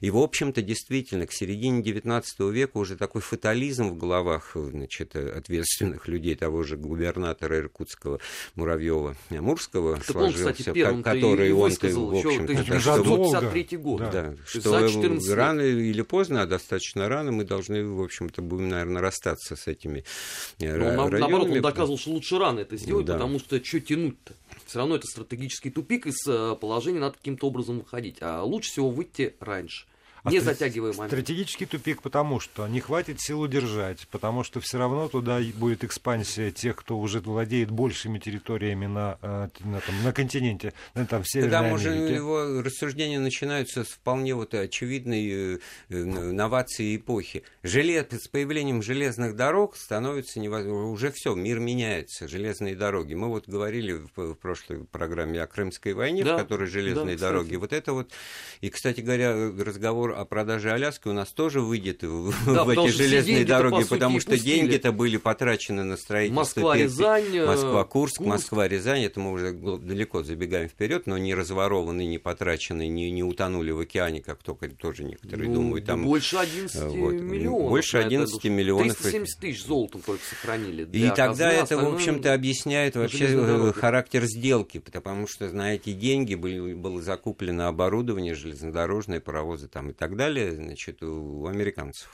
И, 0.00 0.10
в 0.10 0.16
общем-то, 0.16 0.62
действительно, 0.62 1.26
к 1.26 1.32
середине 1.32 1.82
XIX 1.82 2.24
века 2.52 2.78
уже 2.78 2.96
такой 2.96 3.20
фатализм 3.20 3.88
в 3.90 3.98
головах, 3.98 4.52
значит, 4.54 5.14
ответственных 5.14 5.57
ответственных 5.58 6.08
людей, 6.08 6.34
того 6.34 6.62
же 6.62 6.76
губернатора 6.76 7.58
Иркутского 7.58 8.20
Муравьева 8.54 9.16
Мурского 9.30 9.96
так 9.96 10.04
сложился, 10.06 10.46
он, 10.46 10.52
кстати, 10.52 10.72
первым 10.72 11.02
который 11.02 11.52
он, 11.52 11.70
в 11.70 12.14
общем-то, 12.14 13.76
год. 13.76 14.00
Да, 14.00 14.10
да, 14.10 14.34
что 14.46 15.34
рано 15.34 15.60
или 15.60 16.02
поздно, 16.02 16.42
а 16.42 16.46
достаточно 16.46 17.08
рано, 17.08 17.32
мы 17.32 17.44
должны, 17.44 17.86
в 17.86 18.02
общем-то, 18.02 18.42
будем, 18.42 18.68
наверное, 18.68 19.02
расстаться 19.02 19.56
с 19.56 19.66
этими 19.66 20.04
э, 20.58 20.76
Но, 20.76 21.08
районами. 21.08 21.20
Наоборот, 21.20 21.50
он 21.50 21.60
доказывал, 21.60 21.98
что 21.98 22.10
лучше 22.10 22.38
рано 22.38 22.60
это 22.60 22.76
сделать, 22.76 23.06
да. 23.06 23.14
потому 23.14 23.38
что 23.38 23.62
что 23.64 23.80
тянуть-то? 23.80 24.34
Все 24.66 24.78
равно 24.78 24.96
это 24.96 25.06
стратегический 25.06 25.70
тупик, 25.70 26.06
из 26.06 26.26
э, 26.26 26.56
положения 26.60 27.00
надо 27.00 27.16
каким-то 27.16 27.46
образом 27.46 27.78
выходить. 27.78 28.18
А 28.20 28.42
лучше 28.42 28.70
всего 28.70 28.90
выйти 28.90 29.34
раньше 29.40 29.86
не 30.30 30.40
затягивая 30.40 30.92
момент. 30.92 31.10
Стратегический 31.10 31.66
тупик 31.66 32.02
потому, 32.02 32.40
что 32.40 32.66
не 32.68 32.80
хватит 32.80 33.20
сил 33.20 33.40
удержать, 33.40 34.06
потому 34.10 34.44
что 34.44 34.60
все 34.60 34.78
равно 34.78 35.08
туда 35.08 35.40
будет 35.54 35.84
экспансия 35.84 36.50
тех, 36.50 36.76
кто 36.76 36.98
уже 36.98 37.20
владеет 37.20 37.70
большими 37.70 38.18
территориями 38.18 38.86
на, 38.86 39.18
э, 39.22 39.48
на, 39.64 39.80
там, 39.80 40.02
на 40.04 40.12
континенте, 40.12 40.72
на, 40.94 41.06
там, 41.06 41.22
в 41.22 41.28
Северной 41.28 41.50
Когда 41.50 41.74
уже 41.74 41.90
его 41.90 42.62
рассуждения 42.62 43.18
начинаются 43.18 43.84
с 43.84 43.88
вполне 43.88 44.34
вот 44.34 44.54
очевидной 44.54 45.54
э, 45.54 45.58
э, 45.88 46.04
новации 46.04 46.96
эпохи. 46.96 47.42
Желез, 47.62 48.06
с 48.10 48.28
появлением 48.28 48.82
железных 48.82 49.34
дорог 49.34 49.76
становится 49.76 50.40
невозможно. 50.40 50.90
Уже 50.90 51.10
все, 51.12 51.34
мир 51.34 51.58
меняется, 51.58 52.28
железные 52.28 52.76
дороги. 52.76 53.14
Мы 53.14 53.28
вот 53.28 53.48
говорили 53.48 53.92
в, 53.92 54.10
в 54.16 54.34
прошлой 54.34 54.84
программе 54.84 55.42
о 55.42 55.46
Крымской 55.46 55.94
войне, 55.94 56.24
да, 56.24 56.36
в 56.36 56.40
которой 56.40 56.68
железные 56.68 57.16
да, 57.16 57.28
дороги. 57.28 57.56
Вот 57.56 57.72
это 57.72 57.92
вот, 57.92 58.12
и, 58.60 58.70
кстати 58.70 59.00
говоря, 59.00 59.34
разговор 59.34 60.17
о 60.18 60.24
продаже 60.24 60.72
Аляски 60.72 61.06
у 61.06 61.12
нас 61.12 61.28
тоже 61.28 61.60
выйдет 61.60 62.02
в, 62.02 62.32
да, 62.52 62.64
в 62.64 62.70
эти 62.70 62.88
железные 62.88 63.44
дороги, 63.44 63.84
потому 63.84 64.18
что 64.20 64.36
деньги-то 64.36 64.90
были 64.90 65.16
потрачены 65.16 65.84
на 65.84 65.96
строительство. 65.96 66.40
Москва-Рязань, 66.40 67.46
Москва-Курск, 67.46 68.16
Курск. 68.16 68.28
Москва-Рязань, 68.28 69.04
это 69.04 69.20
мы 69.20 69.30
уже 69.30 69.52
далеко 69.52 70.24
забегаем 70.24 70.68
вперед, 70.68 71.06
но 71.06 71.18
не 71.18 71.34
разворованы, 71.34 72.04
не 72.04 72.18
потрачены, 72.18 72.88
не, 72.88 73.12
не 73.12 73.22
утонули 73.22 73.70
в 73.70 73.78
океане, 73.78 74.20
как 74.20 74.42
только 74.42 74.68
тоже 74.68 75.04
некоторые 75.04 75.48
ну, 75.48 75.54
думают. 75.54 75.86
Там, 75.86 76.04
больше 76.04 76.36
11 76.36 76.82
вот, 76.82 77.12
миллионов. 77.12 77.68
Больше 77.68 77.98
11 77.98 78.38
это, 78.38 78.50
миллионов. 78.50 78.96
370 78.96 79.38
тысяч 79.38 79.64
золотом 79.64 80.02
только 80.02 80.24
сохранили. 80.24 80.88
И 80.92 81.10
тогда 81.14 81.52
это, 81.52 81.78
в 81.78 81.94
общем-то, 81.94 82.34
объясняет 82.34 82.96
вообще 82.96 83.26
э, 83.30 83.72
характер 83.72 84.24
сделки, 84.24 84.78
потому 84.78 85.28
что, 85.28 85.48
знаете, 85.48 85.92
деньги 85.92 86.34
были, 86.34 86.74
было 86.74 87.00
закуплено 87.00 87.68
оборудование 87.68 88.34
железнодорожное, 88.34 89.20
паровозы 89.20 89.68
там 89.68 89.90
и 89.90 89.92
так 89.98 90.08
так 90.08 90.16
далее, 90.16 90.52
значит, 90.52 91.02
у 91.02 91.46
американцев. 91.46 92.08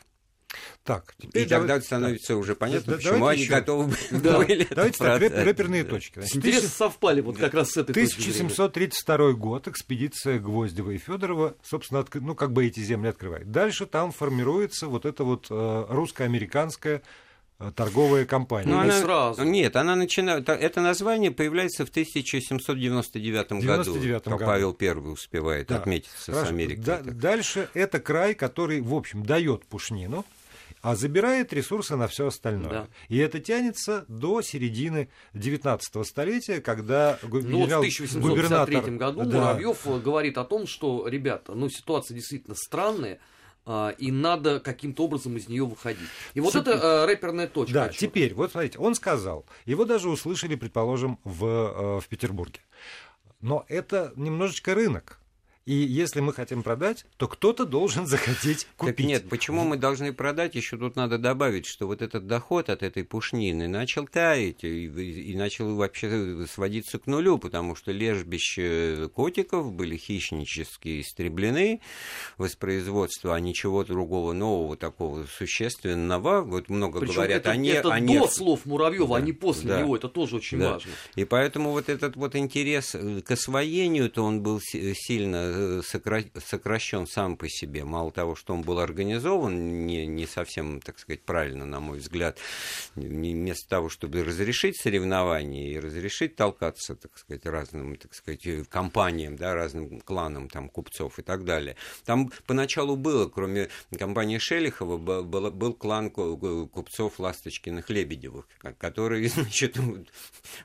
Так, 0.84 1.14
теперь 1.18 1.42
и 1.42 1.46
давай... 1.46 1.68
тогда 1.68 1.84
становится 1.84 2.36
уже 2.36 2.54
понятно, 2.54 2.92
да, 2.92 2.96
почему 2.98 3.26
они 3.26 3.42
еще... 3.42 3.50
готовы 3.50 3.92
да. 4.10 4.38
были. 4.44 4.66
Давайте 4.70 4.98
так, 4.98 5.20
рэп, 5.20 5.32
рэперные 5.34 5.84
точки. 5.84 6.20
Значит, 6.20 6.36
Интересно 6.36 6.68
совпали 6.68 7.20
вот 7.20 7.38
как 7.38 7.54
раз 7.54 7.70
с 7.70 7.76
этой 7.76 7.90
1732 7.90 9.32
год, 9.32 9.66
экспедиция 9.66 10.38
Гвоздева 10.38 10.92
и 10.92 10.98
Федорова, 10.98 11.56
собственно, 11.62 12.00
отк... 12.00 12.16
ну, 12.16 12.34
как 12.34 12.52
бы 12.52 12.66
эти 12.66 12.80
земли 12.80 13.08
открывает. 13.08 13.50
Дальше 13.50 13.86
там 13.86 14.12
формируется 14.12 14.86
вот 14.86 15.06
эта 15.06 15.24
вот 15.24 15.46
э, 15.50 15.86
русско-американская 15.88 16.98
Э, 16.98 17.00
торговая 17.74 18.26
компания. 18.26 18.70
Ну, 18.70 18.78
она, 18.78 19.00
сразу. 19.00 19.44
Нет, 19.44 19.76
она 19.76 19.96
начинает. 19.96 20.48
Это 20.48 20.80
название 20.80 21.30
появляется 21.30 21.86
в 21.86 21.90
1799 21.90 23.52
году. 23.64 23.94
как 23.94 24.24
году. 24.24 24.44
Павел 24.44 24.76
I 24.80 24.92
успевает 25.12 25.68
да. 25.68 25.76
отметиться 25.76 26.32
Хорошо. 26.32 26.46
с 26.46 26.50
Америкой. 26.50 26.84
Да, 26.84 27.00
дальше 27.02 27.68
это 27.74 28.00
край, 28.00 28.34
который, 28.34 28.80
в 28.80 28.94
общем, 28.94 29.24
дает 29.24 29.66
пушнину, 29.66 30.24
а 30.82 30.96
забирает 30.96 31.52
ресурсы 31.54 31.96
на 31.96 32.08
все 32.08 32.26
остальное. 32.26 32.70
Да. 32.70 32.88
И 33.08 33.16
это 33.16 33.40
тянется 33.40 34.04
до 34.06 34.42
середины 34.42 35.08
19 35.32 36.06
столетия, 36.06 36.60
когда 36.60 37.18
ну, 37.22 37.40
генерал, 37.40 37.82
вот 37.82 37.90
в 37.90 38.00
1853 38.00 38.96
году 38.98 39.24
да. 39.24 39.38
Муравьев 39.38 40.02
говорит 40.02 40.36
о 40.36 40.44
том, 40.44 40.66
что, 40.66 41.08
ребята, 41.08 41.54
ну 41.54 41.70
ситуация 41.70 42.14
действительно 42.14 42.54
странная, 42.54 43.18
и 43.98 44.10
надо 44.10 44.60
каким-то 44.60 45.04
образом 45.04 45.36
из 45.36 45.48
нее 45.48 45.64
выходить. 45.64 46.08
И 46.34 46.40
вот 46.40 46.52
Теперь... 46.52 46.74
это 46.74 46.86
э, 46.86 47.06
рэперная 47.06 47.46
точка. 47.46 47.74
Да, 47.74 47.88
теперь, 47.88 48.34
вот 48.34 48.50
смотрите, 48.50 48.78
он 48.78 48.94
сказал, 48.94 49.46
его 49.64 49.84
даже 49.84 50.10
услышали, 50.10 50.54
предположим, 50.54 51.18
в, 51.24 51.46
э, 51.46 52.00
в 52.00 52.08
Петербурге. 52.08 52.60
Но 53.40 53.64
это 53.68 54.12
немножечко 54.16 54.74
рынок. 54.74 55.18
И 55.66 55.72
если 55.72 56.20
мы 56.20 56.34
хотим 56.34 56.62
продать, 56.62 57.06
то 57.16 57.26
кто-то 57.26 57.64
должен 57.64 58.06
захотеть 58.06 58.66
купить. 58.76 58.96
Так 58.96 59.06
нет, 59.06 59.28
почему 59.30 59.64
мы 59.64 59.76
должны 59.76 60.12
продать? 60.12 60.54
Еще 60.54 60.76
тут 60.76 60.96
надо 60.96 61.16
добавить, 61.16 61.64
что 61.64 61.86
вот 61.86 62.02
этот 62.02 62.26
доход 62.26 62.68
от 62.68 62.82
этой 62.82 63.04
пушнины 63.04 63.66
начал 63.66 64.06
таять 64.06 64.62
и, 64.62 64.86
и 64.86 65.34
начал 65.36 65.74
вообще 65.74 66.46
сводиться 66.52 66.98
к 66.98 67.06
нулю, 67.06 67.38
потому 67.38 67.74
что 67.76 67.92
лежбища 67.92 69.08
котиков 69.14 69.72
были 69.72 69.96
хищнически 69.96 71.00
истреблены, 71.00 71.80
воспроизводство, 72.36 73.34
а 73.34 73.40
ничего 73.40 73.84
другого 73.84 74.34
нового 74.34 74.76
такого 74.76 75.24
существенного. 75.24 76.42
Вот 76.42 76.68
много 76.68 77.00
Причем 77.00 77.14
говорят 77.14 77.38
это, 77.38 77.50
они, 77.52 77.70
это 77.70 77.92
они... 77.92 78.18
до 78.18 78.28
слов 78.28 78.66
Муравьева, 78.66 79.08
да, 79.08 79.16
а 79.16 79.20
не 79.20 79.32
после 79.32 79.70
да, 79.70 79.80
него. 79.80 79.96
Это 79.96 80.08
тоже 80.08 80.36
очень 80.36 80.58
да. 80.58 80.72
важно. 80.72 80.90
И 81.16 81.24
поэтому 81.24 81.70
вот 81.70 81.88
этот 81.88 82.16
вот 82.16 82.36
интерес 82.36 82.94
к 83.24 83.30
освоению-то 83.30 84.22
он 84.22 84.42
был 84.42 84.60
сильно 84.60 85.53
Э, 85.53 85.53
сокращен 85.82 87.06
сам 87.06 87.36
по 87.36 87.48
себе. 87.48 87.84
Мало 87.84 88.10
того, 88.10 88.34
что 88.34 88.54
он 88.54 88.62
был 88.62 88.78
организован 88.78 89.86
не, 89.86 90.06
не 90.06 90.26
совсем, 90.26 90.80
так 90.80 90.98
сказать, 90.98 91.22
правильно, 91.22 91.64
на 91.66 91.80
мой 91.80 91.98
взгляд, 91.98 92.38
вместо 92.94 93.68
того, 93.68 93.88
чтобы 93.88 94.24
разрешить 94.24 94.80
соревнования 94.80 95.72
и 95.72 95.78
разрешить 95.78 96.36
толкаться, 96.36 96.96
так 96.96 97.16
сказать, 97.18 97.46
разным, 97.46 97.96
так 97.96 98.14
сказать, 98.14 98.46
компаниям, 98.68 99.36
да, 99.36 99.54
разным 99.54 100.00
кланам, 100.00 100.48
там, 100.48 100.68
купцов 100.68 101.18
и 101.18 101.22
так 101.22 101.44
далее. 101.44 101.76
Там 102.04 102.30
поначалу 102.46 102.96
было, 102.96 103.28
кроме 103.28 103.68
компании 103.98 104.38
Шелихова, 104.38 104.96
был, 104.96 105.50
был 105.50 105.74
клан 105.74 106.10
купцов 106.10 107.18
Ласточкиных 107.18 107.90
Лебедевых, 107.90 108.46
которые, 108.78 109.28
значит, 109.34 109.76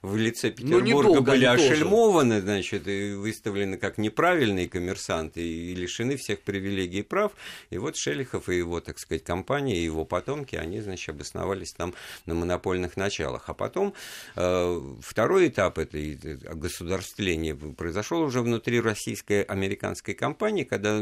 в 0.01 0.15
лице 0.15 0.53
ну, 0.59 0.81
Петербурга 0.81 1.21
были 1.21 1.45
ошельмованы, 1.45 2.41
значит, 2.41 2.87
и 2.87 3.13
выставлены 3.13 3.77
как 3.77 3.97
неправильные 3.97 4.67
коммерсанты 4.79 5.41
и 5.41 5.75
лишены 5.75 6.15
всех 6.15 6.39
привилегий 6.39 6.99
и 6.99 7.03
прав. 7.03 7.33
И 7.69 7.77
вот 7.77 7.97
Шелихов 7.97 8.47
и 8.49 8.55
его, 8.55 8.79
так 8.79 8.97
сказать, 8.97 9.23
компания, 9.23 9.77
и 9.77 9.83
его 9.83 10.05
потомки, 10.05 10.55
они, 10.55 10.79
значит, 10.79 11.09
обосновались 11.09 11.73
там 11.73 11.93
на 12.25 12.33
монопольных 12.33 12.95
началах. 12.95 13.49
А 13.49 13.53
потом 13.53 13.93
э, 14.35 14.81
второй 15.01 15.49
этап 15.49 15.77
этой 15.77 16.15
государствления 16.15 17.55
произошел 17.55 18.21
уже 18.21 18.41
внутри 18.41 18.79
российской 18.79 19.43
американской 19.43 20.13
компании, 20.13 20.63
когда 20.63 20.97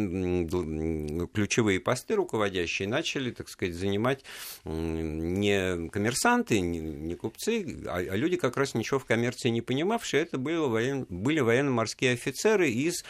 ключевые 1.34 1.80
посты 1.80 2.16
руководящие 2.16 2.88
начали, 2.88 3.32
так 3.32 3.48
сказать, 3.48 3.76
занимать 3.76 4.24
не 4.66 5.90
коммерсанты, 5.90 6.60
не 6.62 7.16
купцы, 7.16 7.84
а, 7.88 7.98
а 7.98 8.16
люди 8.16 8.38
как 8.38 8.58
раз 8.58 8.74
ничего 8.74 9.00
в 9.00 9.06
коммерции 9.06 9.50
не 9.50 9.62
понимавшие. 9.62 10.24
Это 10.24 10.38
были, 10.38 10.58
воен... 10.58 11.06
были 11.10 11.42
военно-морские 11.42 12.14
офицеры 12.14 12.70
из 12.70 13.04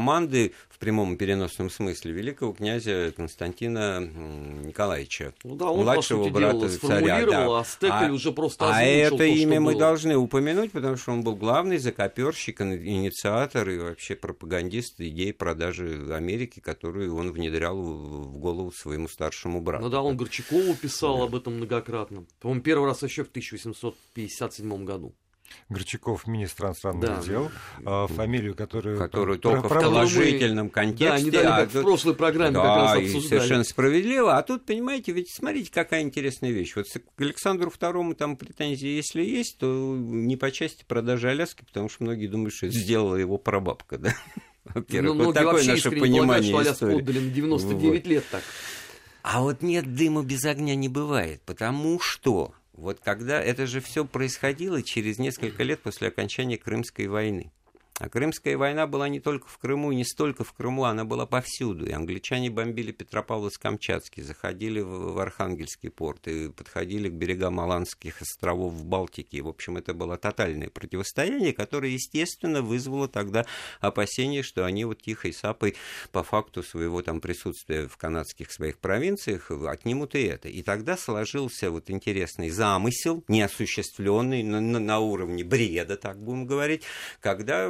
команды 0.00 0.54
в 0.70 0.78
прямом 0.78 1.12
и 1.12 1.16
переносном 1.18 1.68
смысле 1.68 2.12
великого 2.12 2.54
князя 2.54 3.12
Константина 3.14 4.00
Николаевича, 4.00 5.34
ну, 5.44 5.54
да, 5.54 5.66
он, 5.66 5.84
младшего 5.84 6.20
по 6.20 6.24
сути 6.24 6.32
брата 6.32 6.58
дела, 6.58 6.78
царя. 6.78 7.26
Да. 7.26 7.60
А 7.60 7.64
Стекель 7.64 8.10
а, 8.10 8.12
уже 8.12 8.32
просто 8.32 8.74
А 8.74 8.82
это 8.82 9.18
то, 9.18 9.24
имя 9.24 9.60
мы 9.60 9.72
было. 9.72 9.80
должны 9.80 10.16
упомянуть, 10.16 10.72
потому 10.72 10.96
что 10.96 11.12
он 11.12 11.22
был 11.22 11.36
главный 11.36 11.76
закоперщик, 11.76 12.62
инициатор 12.62 13.68
и 13.68 13.78
вообще 13.78 14.14
пропагандист 14.14 14.98
идеи 15.00 15.32
продажи 15.32 16.08
Америки, 16.14 16.60
которую 16.60 17.14
он 17.14 17.30
внедрял 17.30 17.76
в 17.76 18.38
голову 18.38 18.72
своему 18.72 19.06
старшему 19.06 19.60
брату. 19.60 19.84
Ну 19.84 19.90
да, 19.90 20.00
он 20.00 20.16
Горчакову 20.16 20.74
писал 20.74 21.18
да. 21.18 21.24
об 21.24 21.34
этом 21.34 21.56
многократно. 21.56 22.24
По-моему, 22.40 22.62
первый 22.62 22.86
раз 22.86 23.02
еще 23.02 23.24
в 23.24 23.28
1857 23.28 24.84
году. 24.86 25.14
Горчаков, 25.68 26.26
министр 26.26 26.66
иностранных 26.66 27.08
да. 27.08 27.22
дел, 27.22 27.50
э, 27.84 28.06
фамилию, 28.08 28.54
которую... 28.54 28.98
Которую 28.98 29.38
только 29.38 29.68
про, 29.68 29.80
в 29.80 29.82
положительном 29.84 30.66
мы... 30.66 30.70
контексте. 30.70 31.30
Да, 31.30 31.58
а, 31.58 31.66
в 31.66 31.82
прошлой 31.82 32.14
программе 32.14 32.54
да, 32.54 32.62
как 32.62 32.76
раз 32.76 32.96
обсуждали. 32.96 33.24
И 33.24 33.28
совершенно 33.28 33.64
справедливо. 33.64 34.36
А 34.36 34.42
тут, 34.42 34.66
понимаете, 34.66 35.12
ведь 35.12 35.32
смотрите, 35.32 35.70
какая 35.72 36.02
интересная 36.02 36.50
вещь. 36.50 36.74
Вот 36.76 36.86
к 36.88 37.20
Александру 37.20 37.70
II 37.70 38.14
там 38.14 38.36
претензии, 38.36 38.88
если 38.88 39.22
есть, 39.22 39.58
то 39.58 39.96
не 39.96 40.36
по 40.36 40.50
части 40.50 40.84
продажи 40.86 41.28
Аляски, 41.28 41.64
потому 41.64 41.88
что 41.88 42.04
многие 42.04 42.26
думают, 42.26 42.54
что 42.54 42.66
это 42.66 42.76
сделала 42.76 43.16
его 43.16 43.38
прабабка, 43.38 43.98
да? 43.98 44.14
Во-первых, 44.64 45.16
ну, 45.16 45.24
вот 45.24 45.34
такое 45.34 45.64
наше 45.64 45.90
понимание 45.90 46.50
что 46.50 46.58
Аляску 46.58 46.98
отдали 46.98 47.18
на 47.18 47.30
99 47.30 47.92
вот. 47.92 48.06
лет 48.06 48.24
так. 48.30 48.42
А 49.22 49.42
вот 49.42 49.62
нет 49.62 49.94
дыма 49.94 50.22
без 50.22 50.44
огня 50.44 50.74
не 50.74 50.88
бывает, 50.88 51.42
потому 51.44 52.00
что 52.00 52.54
вот 52.80 52.98
когда 53.00 53.42
это 53.42 53.66
же 53.66 53.80
все 53.80 54.06
происходило 54.06 54.82
через 54.82 55.18
несколько 55.18 55.62
лет 55.62 55.82
после 55.82 56.08
окончания 56.08 56.56
Крымской 56.56 57.08
войны. 57.08 57.52
А 58.00 58.08
Крымская 58.08 58.56
война 58.56 58.86
была 58.86 59.10
не 59.10 59.20
только 59.20 59.46
в 59.46 59.58
Крыму, 59.58 59.92
не 59.92 60.06
столько 60.06 60.42
в 60.42 60.54
Крыму, 60.54 60.84
она 60.84 61.04
была 61.04 61.26
повсюду. 61.26 61.84
И 61.84 61.92
англичане 61.92 62.48
бомбили 62.48 62.92
Петропавловск-Камчатский, 62.92 64.22
заходили 64.22 64.80
в 64.80 65.18
Архангельский 65.18 65.90
порт 65.90 66.26
и 66.26 66.48
подходили 66.48 67.10
к 67.10 67.12
берегам 67.12 67.60
Аланских 67.60 68.22
островов 68.22 68.72
в 68.72 68.86
Балтике. 68.86 69.36
И, 69.36 69.40
в 69.42 69.48
общем, 69.48 69.76
это 69.76 69.92
было 69.92 70.16
тотальное 70.16 70.70
противостояние, 70.70 71.52
которое, 71.52 71.90
естественно, 71.90 72.62
вызвало 72.62 73.06
тогда 73.06 73.44
опасение, 73.80 74.42
что 74.42 74.64
они 74.64 74.86
вот 74.86 75.02
тихой 75.02 75.34
сапой 75.34 75.76
по 76.10 76.22
факту 76.22 76.62
своего 76.62 77.02
там 77.02 77.20
присутствия 77.20 77.86
в 77.86 77.98
канадских 77.98 78.50
своих 78.50 78.78
провинциях 78.78 79.50
отнимут 79.50 80.14
и 80.14 80.22
это. 80.22 80.48
И 80.48 80.62
тогда 80.62 80.96
сложился 80.96 81.70
вот 81.70 81.90
интересный 81.90 82.48
замысел, 82.48 83.22
неосуществленный 83.28 84.42
на, 84.42 84.60
на 84.60 85.00
уровне 85.00 85.44
бреда, 85.44 85.98
так 85.98 86.18
будем 86.18 86.46
говорить, 86.46 86.82
когда 87.20 87.68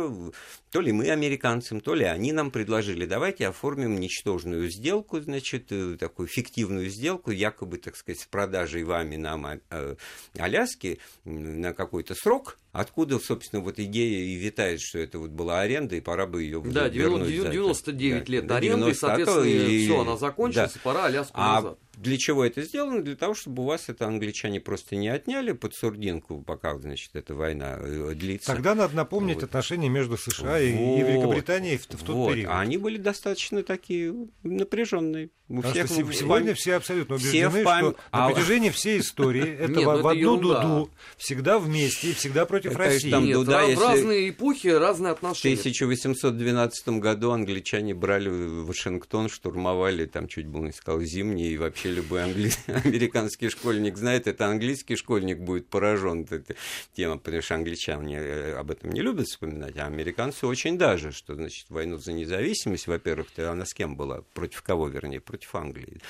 то 0.71 0.81
ли 0.81 0.93
мы 0.93 1.11
американцам, 1.11 1.81
то 1.81 1.95
ли 1.95 2.05
они 2.05 2.33
нам 2.33 2.51
предложили, 2.51 3.07
давайте 3.07 3.49
оформим 3.49 3.99
ничтожную 3.99 4.71
сделку, 4.71 5.21
значит, 5.21 5.71
э, 5.71 5.97
такую 5.99 6.29
фиктивную 6.29 6.89
сделку, 6.89 7.31
якобы, 7.31 7.79
так 7.79 7.97
сказать, 7.97 8.21
с 8.21 8.27
продажей 8.27 8.85
вами 8.85 9.17
нам 9.17 9.47
э, 9.71 9.97
Аляски 10.39 10.99
на 11.25 11.73
какой-то 11.73 12.15
срок, 12.15 12.59
Откуда, 12.73 13.19
собственно, 13.19 13.63
вот 13.63 13.81
идея 13.81 14.25
и 14.25 14.37
витает, 14.37 14.81
что 14.81 15.01
это 15.01 15.19
вот 15.19 15.31
была 15.31 15.61
аренда, 15.61 15.97
и 15.97 16.01
пора 16.01 16.27
бы 16.27 16.45
ее 16.45 16.63
да, 16.65 16.87
вернуть. 16.87 17.43
Да, 17.43 17.51
99 17.51 18.29
лет 18.29 18.47
да, 18.47 18.57
аренды, 18.59 18.93
90, 18.93 18.93
и, 18.93 18.95
соответственно, 18.95 19.45
и... 19.45 19.85
все, 19.85 20.01
она 20.01 20.17
закончилась, 20.17 20.73
да. 20.75 20.79
и 20.79 20.83
пора 20.85 21.05
Аляску 21.07 21.35
а 21.35 21.55
назад. 21.55 21.79
Для 22.01 22.17
чего 22.17 22.47
это 22.47 22.63
сделано? 22.63 23.03
Для 23.03 23.15
того, 23.15 23.35
чтобы 23.35 23.63
у 23.63 23.67
вас 23.67 23.91
это 23.91 24.07
англичане 24.07 24.59
просто 24.59 24.97
не 24.97 25.09
отняли 25.09 25.53
под 25.53 25.75
сурдинку, 25.75 26.41
пока, 26.41 26.79
значит, 26.79 27.15
эта 27.15 27.35
война 27.35 27.77
э, 27.79 28.15
длится. 28.15 28.47
Тогда 28.47 28.75
надо 28.75 28.97
напомнить 28.97 29.35
вот. 29.37 29.45
отношения 29.45 29.91
между 29.91 30.17
США 30.17 30.53
вот. 30.53 30.61
и 30.61 31.03
Великобританией 31.03 31.77
в, 31.77 31.83
в 31.83 31.87
тот 31.87 32.09
вот. 32.09 32.33
период. 32.33 32.51
А 32.51 32.61
они 32.61 32.79
были 32.79 32.97
достаточно 32.97 33.63
такие 33.63 34.15
напряженные. 34.43 35.29
У 35.51 35.63
всех, 35.63 35.87
что 35.87 36.13
сегодня 36.13 36.55
все 36.55 36.77
абсолютно 36.77 37.17
убеждены, 37.17 37.51
все 37.51 37.65
пам... 37.65 37.79
что 37.81 37.91
на 37.91 37.97
а 38.13 38.31
протяжении 38.31 38.71
всей 38.71 39.01
истории 39.01 39.57
это 39.59 39.73
Нет, 39.73 39.85
в, 39.85 40.03
в 40.03 40.07
одну 40.07 40.37
дуду 40.37 40.91
всегда 41.17 41.59
вместе 41.59 42.11
и 42.11 42.15
всегда 42.15 42.47
против 42.47 42.71
это 42.71 42.79
России. 42.79 43.11
Там 43.11 43.25
Нет, 43.25 43.35
дуда, 43.35 43.59
в 43.59 43.69
если... 43.69 43.83
разные 43.83 44.31
эпохи 44.31 44.69
разные 44.69 45.13
отношения. 45.13 45.57
В 45.57 45.61
1812 45.61 46.89
году 47.01 47.33
англичане 47.33 47.95
брали 47.95 48.29
Вашингтон, 48.29 49.29
штурмовали, 49.29 50.07
там 50.07 50.29
чуть 50.29 50.47
было 50.47 50.67
не 50.67 50.73
сказал, 50.73 51.01
зимний, 51.01 51.49
и 51.49 51.57
вообще 51.57 51.91
любой 51.91 52.23
англи... 52.23 52.53
американский 52.69 53.49
школьник 53.49 53.97
знает, 53.97 54.29
это 54.29 54.47
английский 54.47 54.95
школьник 54.95 55.41
будет 55.41 55.67
поражен 55.67 56.29
этой 56.31 56.55
темой, 56.95 57.19
потому 57.19 57.43
что 57.43 57.57
англичане 57.57 58.19
э, 58.21 58.55
об 58.55 58.71
этом 58.71 58.91
не 58.91 59.01
любят 59.01 59.27
вспоминать, 59.27 59.77
а 59.79 59.87
американцы 59.87 60.47
очень 60.47 60.79
даже, 60.79 61.11
что 61.11 61.35
значит 61.35 61.67
войну 61.71 61.97
за 61.97 62.13
независимость, 62.13 62.87
во-первых, 62.87 63.27
она 63.37 63.67
с 63.67 63.75
кем 63.75 63.97
была, 63.97 64.23
против 64.33 64.63
кого, 64.63 64.87
вернее, 64.87 65.21
против 65.21 65.40
против 65.41 65.55
Англии. 65.55 66.01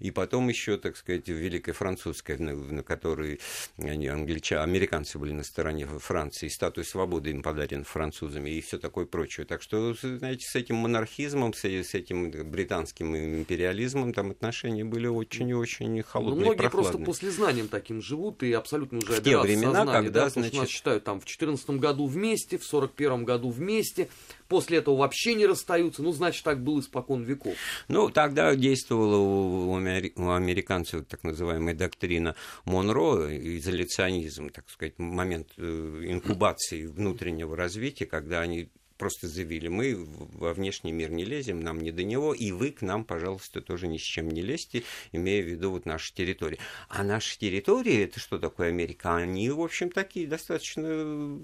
И 0.00 0.10
потом 0.10 0.48
еще, 0.48 0.76
так 0.76 0.96
сказать, 0.96 1.28
Великая 1.28 1.72
Французская, 1.72 2.38
на, 2.38 2.54
на 2.54 2.82
которой 2.82 3.40
они, 3.78 4.08
англичане, 4.08 4.62
американцы 4.62 5.18
были 5.18 5.32
на 5.32 5.44
стороне 5.44 5.86
Франции, 5.86 6.48
статуя 6.48 6.84
свободы 6.84 7.30
им 7.30 7.42
подарен 7.42 7.84
французами 7.84 8.50
и 8.50 8.60
все 8.60 8.78
такое 8.78 9.06
прочее. 9.06 9.46
Так 9.46 9.62
что, 9.62 9.94
знаете, 9.94 10.46
с 10.46 10.54
этим 10.54 10.76
монархизмом, 10.76 11.54
с, 11.54 11.64
этим 11.64 12.30
британским 12.50 13.16
империализмом 13.16 14.12
там 14.12 14.30
отношения 14.30 14.84
были 14.84 15.06
очень-очень 15.06 16.02
холодные, 16.02 16.40
ну, 16.40 16.54
Многие 16.54 16.70
просто 16.70 16.98
после 16.98 17.30
знанием 17.30 17.68
таким 17.68 18.02
живут 18.02 18.42
и 18.42 18.52
абсолютно 18.52 18.98
уже 18.98 19.12
в 19.12 19.22
те 19.22 19.38
времена, 19.38 19.78
сознание, 19.78 19.94
когда, 19.94 20.24
да, 20.24 20.30
значит... 20.30 20.54
нас 20.54 20.68
считают 20.68 21.04
там 21.04 21.20
в 21.20 21.24
2014 21.24 21.70
году 21.70 22.06
вместе, 22.06 22.58
в 22.58 22.64
41 22.64 23.24
году 23.24 23.50
вместе, 23.50 24.08
после 24.48 24.78
этого 24.78 24.96
вообще 24.96 25.34
не 25.34 25.46
расстаются. 25.46 26.02
Ну, 26.02 26.12
значит, 26.12 26.44
так 26.44 26.62
было 26.62 26.80
испокон 26.80 27.22
веков. 27.22 27.54
Ну, 27.88 28.10
тогда 28.10 28.54
действовала 28.74 29.16
у, 29.18 29.74
американцев 29.74 31.06
так 31.06 31.22
называемая 31.22 31.74
доктрина 31.74 32.34
Монро, 32.64 33.28
изоляционизм, 33.58 34.50
так 34.50 34.68
сказать, 34.68 34.98
момент 34.98 35.52
э, 35.56 36.02
инкубации 36.06 36.86
внутреннего 36.86 37.56
развития, 37.56 38.06
когда 38.06 38.40
они 38.40 38.68
просто 38.98 39.28
заявили, 39.28 39.68
мы 39.68 39.94
во 39.96 40.52
внешний 40.54 40.92
мир 40.92 41.10
не 41.10 41.24
лезем, 41.24 41.60
нам 41.60 41.80
не 41.80 41.92
до 41.92 42.02
него, 42.02 42.34
и 42.34 42.50
вы 42.52 42.70
к 42.70 42.82
нам, 42.82 43.04
пожалуйста, 43.04 43.60
тоже 43.60 43.86
ни 43.86 43.98
с 43.98 44.02
чем 44.02 44.28
не 44.28 44.42
лезьте, 44.42 44.82
имея 45.12 45.42
в 45.42 45.46
виду 45.46 45.70
вот 45.70 45.86
наши 45.86 46.12
территории. 46.12 46.58
А 46.88 47.04
наши 47.04 47.38
территории, 47.38 48.04
это 48.04 48.18
что 48.18 48.38
такое 48.38 48.68
Америка? 48.68 49.16
Они, 49.16 49.50
в 49.50 49.60
общем, 49.60 49.90
такие 49.90 50.26
достаточно 50.26 51.40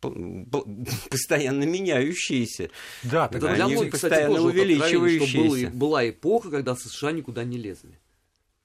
постоянно 1.10 1.64
меняющиеся. 1.64 2.70
Да, 3.02 3.28
так 3.28 3.40
для 3.40 3.66
многих, 3.66 3.92
постоянно 3.92 4.36
кстати, 4.36 4.46
увеличивающиеся. 4.46 5.68
Что 5.68 5.76
была 5.76 6.08
эпоха, 6.08 6.50
когда 6.50 6.76
США 6.76 7.12
никуда 7.12 7.44
не 7.44 7.58
лезли. 7.58 7.98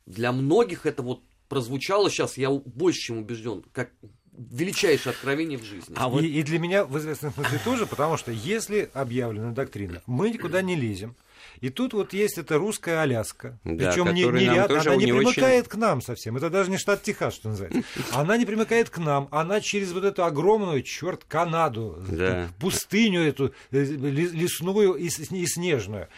Для 0.05 0.31
многих 0.31 0.85
это 0.85 1.01
вот 1.01 1.23
прозвучало 1.47 2.09
сейчас, 2.09 2.37
я 2.37 2.49
больше 2.49 2.99
чем 2.99 3.19
убежден, 3.19 3.63
как 3.71 3.91
величайшее 4.31 5.11
откровение 5.11 5.57
в 5.57 5.63
жизни. 5.63 5.93
А 5.95 6.09
вот... 6.09 6.23
и, 6.23 6.27
и 6.27 6.43
для 6.43 6.59
меня 6.59 6.85
в 6.85 6.97
известном 6.97 7.33
смысле 7.33 7.59
тоже, 7.63 7.85
потому 7.85 8.17
что 8.17 8.31
если 8.31 8.89
объявлена 8.93 9.51
доктрина, 9.51 10.01
мы 10.07 10.31
никуда 10.31 10.61
не 10.61 10.75
лезем, 10.75 11.15
и 11.61 11.69
тут 11.69 11.93
вот 11.93 12.13
есть 12.13 12.37
эта 12.37 12.57
русская 12.57 13.01
Аляска. 13.01 13.59
Да, 13.63 13.91
Причем 13.91 14.13
не, 14.13 14.23
не 14.23 14.53
рядом, 14.53 14.79
она 14.79 14.95
не, 14.95 15.05
не 15.05 15.11
примыкает 15.13 15.67
очень... 15.67 15.71
к 15.71 15.75
нам 15.75 16.01
совсем. 16.01 16.37
Это 16.37 16.49
даже 16.49 16.69
не 16.69 16.77
штат 16.77 17.03
Техас, 17.03 17.35
что 17.35 17.49
называется. 17.49 17.83
Она 18.11 18.37
не 18.37 18.45
примыкает 18.45 18.89
к 18.89 18.97
нам. 18.97 19.27
Она 19.31 19.61
через 19.61 19.91
вот 19.91 20.03
эту 20.03 20.23
огромную, 20.23 20.83
черт, 20.83 21.23
Канаду, 21.23 22.03
да. 22.09 22.49
пустыню 22.59 23.21
эту 23.21 23.53
э, 23.71 23.83
лесную 23.83 24.95
и, 24.95 25.07
и 25.07 25.47
снежную. 25.47 26.09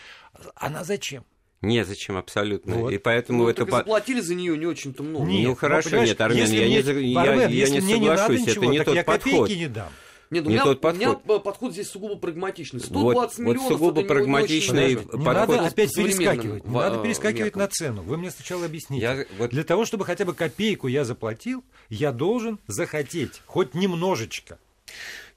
Она 0.55 0.83
зачем? 0.83 1.25
Нет, 1.61 1.87
зачем 1.87 2.17
абсолютно. 2.17 2.75
Вот. 2.75 2.91
И 2.91 2.97
поэтому 2.97 3.43
ну, 3.43 3.49
это... 3.49 3.65
по... 3.65 3.77
заплатили 3.77 4.19
за 4.19 4.35
нее 4.35 4.57
не 4.57 4.65
очень-то 4.65 5.03
много. 5.03 5.25
Нет, 5.25 5.47
ну 5.47 5.55
хорошо, 5.55 6.03
нет, 6.03 6.19
Армен, 6.21 6.45
я, 6.45 6.67
не, 6.67 7.11
я, 7.11 7.45
я 7.47 7.69
не 7.69 7.81
соглашусь, 7.81 8.45
не 8.45 8.51
это 8.51 8.65
не 8.65 8.83
тот 8.83 8.95
я 8.95 9.03
подход. 9.03 9.49
не 9.49 9.67
дам. 9.67 9.89
Нет, 10.35 10.43
ну, 10.43 10.49
не 10.49 10.55
у, 10.55 10.59
меня, 10.59 10.63
тот 10.63 10.81
подход. 10.81 11.21
у 11.25 11.29
меня 11.29 11.39
подход 11.39 11.71
здесь 11.71 11.89
сугубо 11.89 12.17
прагматичный. 12.17 12.81
120 12.81 13.15
вот, 13.15 13.39
миллионов 13.39 13.63
вот 13.63 13.71
сугубо 13.71 14.01
это 14.01 14.07
прагматичный 14.07 14.89
не, 14.89 14.95
подход. 14.95 15.19
Не 15.19 15.25
надо 15.25 15.65
опять 15.65 15.95
перескакивать. 15.95 16.65
Не 16.65 16.73
надо 16.73 17.01
перескакивать 17.01 17.55
меркам. 17.55 17.61
на 17.61 17.67
цену. 17.67 18.01
Вы 18.01 18.17
мне 18.17 18.31
сначала 18.31 18.65
объясните. 18.65 19.01
Я, 19.01 19.25
вот... 19.37 19.51
Для 19.51 19.63
того, 19.63 19.85
чтобы 19.85 20.03
хотя 20.03 20.25
бы 20.25 20.33
копейку 20.33 20.87
я 20.87 21.05
заплатил, 21.05 21.63
я 21.89 22.11
должен 22.11 22.59
захотеть 22.67 23.41
хоть 23.45 23.73
немножечко. 23.75 24.59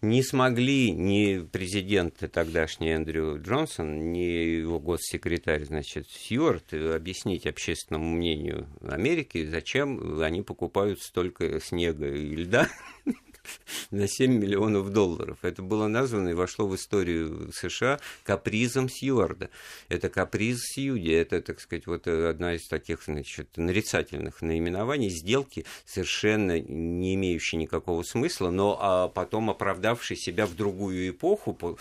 не 0.02 0.22
смогли 0.22 0.90
ни 0.90 1.38
президент 1.38 2.18
тогдашний 2.32 2.90
Эндрю 2.90 3.40
Джонсон, 3.40 4.12
ни 4.12 4.18
его 4.18 4.80
госсекретарь, 4.80 5.64
значит, 5.64 6.08
Сьюарт 6.08 6.74
объяснить 6.74 7.46
общественному 7.46 8.16
мнению 8.16 8.68
Америки, 8.82 9.46
зачем 9.46 10.20
они 10.20 10.42
покупают 10.42 11.00
столько 11.00 11.60
снега 11.60 12.08
и 12.08 12.34
льда 12.34 12.68
на 13.90 14.08
7 14.08 14.32
миллионов 14.32 14.90
долларов. 14.90 15.38
Это 15.42 15.62
было 15.62 15.86
названо 15.86 16.30
и 16.30 16.34
вошло 16.34 16.66
в 16.66 16.74
историю 16.74 17.50
США 17.52 18.00
капризом 18.24 18.88
Сьюарда. 18.88 19.50
Это 19.88 20.08
каприз 20.08 20.60
Сьюди, 20.60 21.10
это, 21.10 21.40
так 21.40 21.60
сказать, 21.60 21.86
вот 21.86 22.06
одна 22.06 22.54
из 22.54 22.66
таких, 22.66 23.02
значит, 23.04 23.56
нарицательных 23.56 24.42
наименований 24.42 25.10
сделки, 25.10 25.64
совершенно 25.84 26.60
не 26.60 27.14
имеющей 27.14 27.56
никакого 27.56 28.02
смысла, 28.02 28.50
но 28.50 28.78
а 28.80 29.08
потом 29.08 29.50
оправдавшей 29.50 30.16
себя 30.16 30.46
в 30.46 30.54
другую 30.54 31.10
эпоху, 31.10 31.78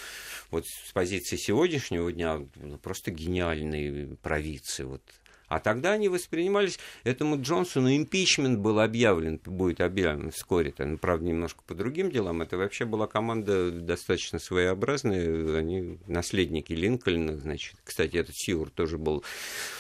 вот 0.52 0.66
с 0.66 0.92
позиции 0.92 1.38
сегодняшнего 1.38 2.12
дня, 2.12 2.42
ну, 2.56 2.78
просто 2.78 3.12
гениальные 3.12 4.18
провидцы, 4.22 4.86
вот 4.86 5.02
а 5.48 5.60
тогда 5.60 5.94
они 5.94 6.10
воспринимались, 6.10 6.78
этому 7.04 7.42
Джонсону 7.42 7.96
импичмент 7.96 8.60
был 8.60 8.80
объявлен, 8.80 9.40
будет 9.46 9.82
объявлен 9.82 10.32
вскоре, 10.32 10.72
там, 10.72 10.98
правда, 10.98 11.26
немножко 11.26 11.62
по 11.66 11.74
другим 11.74 12.12
делам. 12.12 12.42
Это 12.42 12.58
вообще 12.58 12.86
была 12.86 13.08
команда 13.08 13.72
достаточно 13.72 14.40
своеобразная, 14.40 15.58
они 15.58 16.00
наследники 16.08 16.74
Линкольна, 16.74 17.38
значит. 17.38 17.76
Кстати, 17.84 18.18
этот 18.18 18.36
Сиур 18.36 18.70
тоже 18.70 18.98
был 18.98 19.24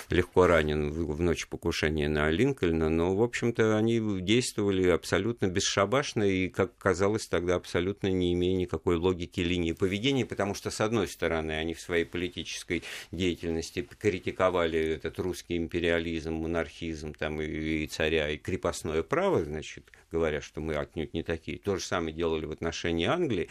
легко 0.09 0.47
ранен 0.47 0.89
в, 0.89 1.15
в 1.15 1.21
ночь 1.21 1.47
покушения 1.47 2.07
на 2.07 2.29
Линкольна, 2.29 2.89
но, 2.89 3.13
в 3.13 3.21
общем-то, 3.21 3.77
они 3.77 3.99
действовали 4.21 4.87
абсолютно 4.87 5.47
бесшабашно 5.47 6.23
и, 6.23 6.47
как 6.47 6.77
казалось 6.77 7.27
тогда, 7.27 7.55
абсолютно 7.55 8.07
не 8.07 8.33
имея 8.33 8.55
никакой 8.55 8.95
логики 8.95 9.41
линии 9.41 9.73
поведения, 9.73 10.25
потому 10.25 10.53
что, 10.55 10.71
с 10.71 10.79
одной 10.79 11.09
стороны, 11.09 11.51
они 11.51 11.73
в 11.73 11.81
своей 11.81 12.05
политической 12.05 12.83
деятельности 13.11 13.87
критиковали 13.99 14.79
этот 14.79 15.19
русский 15.19 15.56
империализм, 15.57 16.33
монархизм 16.33 17.13
там, 17.13 17.41
и, 17.41 17.83
и 17.83 17.87
царя, 17.87 18.29
и 18.29 18.37
крепостное 18.37 19.03
право, 19.03 19.43
значит, 19.43 19.91
говоря, 20.11 20.41
что 20.41 20.61
мы 20.61 20.75
отнюдь 20.75 21.13
не 21.13 21.23
такие. 21.23 21.57
То 21.57 21.77
же 21.77 21.83
самое 21.83 22.15
делали 22.15 22.45
в 22.45 22.51
отношении 22.51 23.05
Англии. 23.05 23.49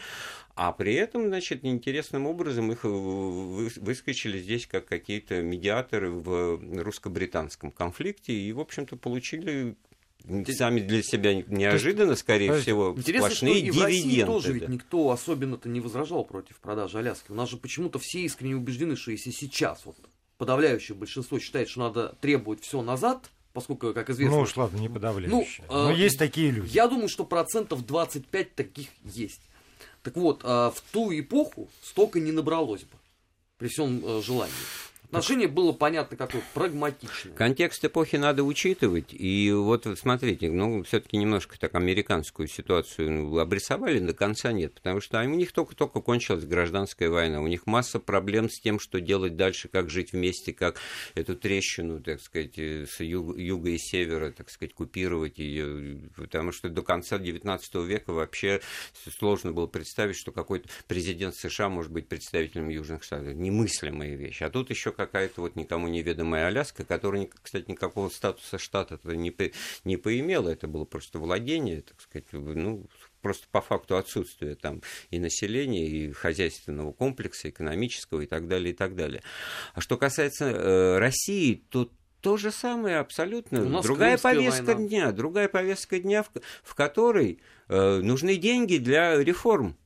А 0.55 0.71
при 0.71 0.95
этом, 0.95 1.27
значит, 1.27 1.63
интересным 1.63 2.25
образом 2.25 2.71
их 2.71 2.83
выскочили 2.83 4.39
здесь 4.39 4.65
как 4.65 4.85
какие-то 4.85 5.41
медиаторы 5.41 6.09
в 6.09 6.59
русско-британском 6.81 7.71
конфликте 7.71 8.33
и, 8.33 8.51
в 8.51 8.59
общем-то, 8.59 8.95
получили 8.95 9.75
сами 10.49 10.81
для 10.81 11.01
себя 11.03 11.35
неожиданно, 11.35 12.15
скорее 12.15 12.47
есть, 12.47 12.63
всего, 12.63 12.93
Интересно, 12.97 13.29
сплошные 13.29 13.55
что 13.55 13.65
и 13.65 13.71
в 13.71 13.81
России 13.81 14.23
тоже 14.23 14.53
ведь 14.53 14.67
никто 14.67 15.11
особенно-то 15.11 15.69
не 15.69 15.79
возражал 15.79 16.25
против 16.25 16.59
продажи 16.59 16.97
Аляски. 16.97 17.31
У 17.31 17.35
нас 17.35 17.49
же 17.49 17.57
почему-то 17.57 17.99
все 17.99 18.21
искренне 18.21 18.55
убеждены, 18.55 18.95
что 18.95 19.11
если 19.11 19.31
сейчас 19.31 19.85
вот 19.85 19.95
подавляющее 20.37 20.95
большинство 20.95 21.39
считает, 21.39 21.69
что 21.69 21.81
надо 21.81 22.15
требовать 22.21 22.63
все 22.63 22.81
назад, 22.81 23.29
поскольку, 23.53 23.93
как 23.93 24.09
известно... 24.09 24.35
Ну 24.35 24.41
уж 24.43 24.55
ладно, 24.55 24.77
не 24.77 24.89
подавляющее. 24.89 25.65
Ну, 25.69 25.73
Но 25.73 25.91
э, 25.91 25.95
есть 25.95 26.19
такие 26.19 26.51
люди. 26.51 26.73
Я 26.73 26.87
думаю, 26.87 27.09
что 27.09 27.25
процентов 27.25 27.85
25 27.85 28.55
таких 28.55 28.87
есть. 29.03 29.41
Так 30.03 30.15
вот, 30.15 30.43
э, 30.43 30.47
в 30.47 30.83
ту 30.91 31.11
эпоху 31.11 31.69
столько 31.81 32.19
не 32.19 32.31
набралось 32.31 32.83
бы, 32.83 32.97
при 33.57 33.67
всем 33.67 34.03
э, 34.05 34.21
желании. 34.21 34.53
Отношение 35.09 35.47
было 35.47 35.71
понятно 35.71 36.17
какое, 36.17 36.41
прагматичное. 36.53 37.33
Контекст 37.33 37.83
эпохи 37.85 38.17
надо 38.17 38.43
учитывать. 38.43 39.13
И 39.13 39.53
вот 39.53 39.87
смотрите, 39.97 40.51
ну, 40.51 40.83
все-таки 40.83 41.15
немножко 41.15 41.57
так 41.57 41.75
американскую 41.75 42.49
ситуацию 42.49 43.11
ну, 43.11 43.39
обрисовали, 43.39 43.99
до 43.99 44.13
конца 44.13 44.51
нет. 44.51 44.73
Потому 44.73 44.99
что 44.99 45.21
у 45.21 45.23
них 45.23 45.53
только-только 45.53 46.01
кончилась 46.01 46.43
гражданская 46.43 47.09
война. 47.09 47.39
У 47.39 47.47
них 47.47 47.65
масса 47.65 47.99
проблем 47.99 48.49
с 48.49 48.59
тем, 48.59 48.81
что 48.81 48.99
делать 48.99 49.37
дальше, 49.37 49.69
как 49.69 49.89
жить 49.89 50.11
вместе, 50.11 50.51
как 50.51 50.81
эту 51.15 51.37
трещину, 51.37 52.01
так 52.01 52.19
сказать, 52.19 52.57
с 52.57 52.99
юга, 52.99 53.39
юга 53.39 53.69
и 53.69 53.77
севера, 53.77 54.31
так 54.31 54.49
сказать, 54.49 54.73
купировать 54.73 55.39
ее. 55.39 56.01
Потому 56.17 56.51
что 56.51 56.67
до 56.67 56.81
конца 56.81 57.17
XIX 57.17 57.61
века 57.85 58.11
вообще 58.11 58.59
сложно 59.17 59.53
было 59.53 59.67
представить, 59.67 60.17
что 60.17 60.33
какой-то 60.33 60.67
президент 60.87 61.33
США 61.35 61.69
может 61.69 61.93
быть 61.93 62.09
представителем 62.09 62.67
Южных 62.67 63.03
Штатов. 63.03 63.35
Немыслимая 63.35 64.15
вещь. 64.15 64.41
А 64.41 64.49
тут 64.49 64.69
еще 64.69 64.91
какая-то 64.97 65.41
вот 65.41 65.55
никому 65.55 65.87
неведомая 65.87 66.47
Аляска, 66.47 66.83
которая, 66.83 67.29
кстати, 67.41 67.71
никакого 67.71 68.09
статуса 68.09 68.57
штата 68.57 68.99
не, 69.05 69.33
не 69.85 69.97
поимела, 69.97 70.49
это 70.49 70.67
было 70.67 70.83
просто 70.83 71.19
владение, 71.19 71.83
так 71.83 72.01
сказать, 72.01 72.25
ну, 72.33 72.85
просто 73.21 73.47
по 73.51 73.61
факту 73.61 73.95
отсутствия 73.95 74.55
там 74.55 74.81
и 75.11 75.19
населения, 75.19 75.87
и 75.87 76.11
хозяйственного 76.11 76.91
комплекса, 76.91 77.49
экономического 77.49 78.21
и 78.21 78.25
так 78.25 78.47
далее, 78.47 78.71
и 78.71 78.75
так 78.75 78.95
далее. 78.95 79.21
А 79.73 79.81
что 79.81 79.97
касается 79.97 80.45
э, 80.45 80.97
России, 80.97 81.63
то 81.69 81.89
то 82.21 82.35
же 82.35 82.51
самое 82.51 82.97
абсолютно. 82.97 83.81
Другая 83.81 84.17
повестка 84.17 84.73
война. 84.73 84.87
дня, 84.87 85.11
другая 85.11 85.47
повестка 85.47 85.99
дня, 85.99 86.23
в, 86.23 86.31
в 86.63 86.75
которой 86.75 87.39
э, 87.69 87.99
нужны 88.01 88.35
деньги 88.35 88.77
для 88.77 89.23
реформ 89.23 89.77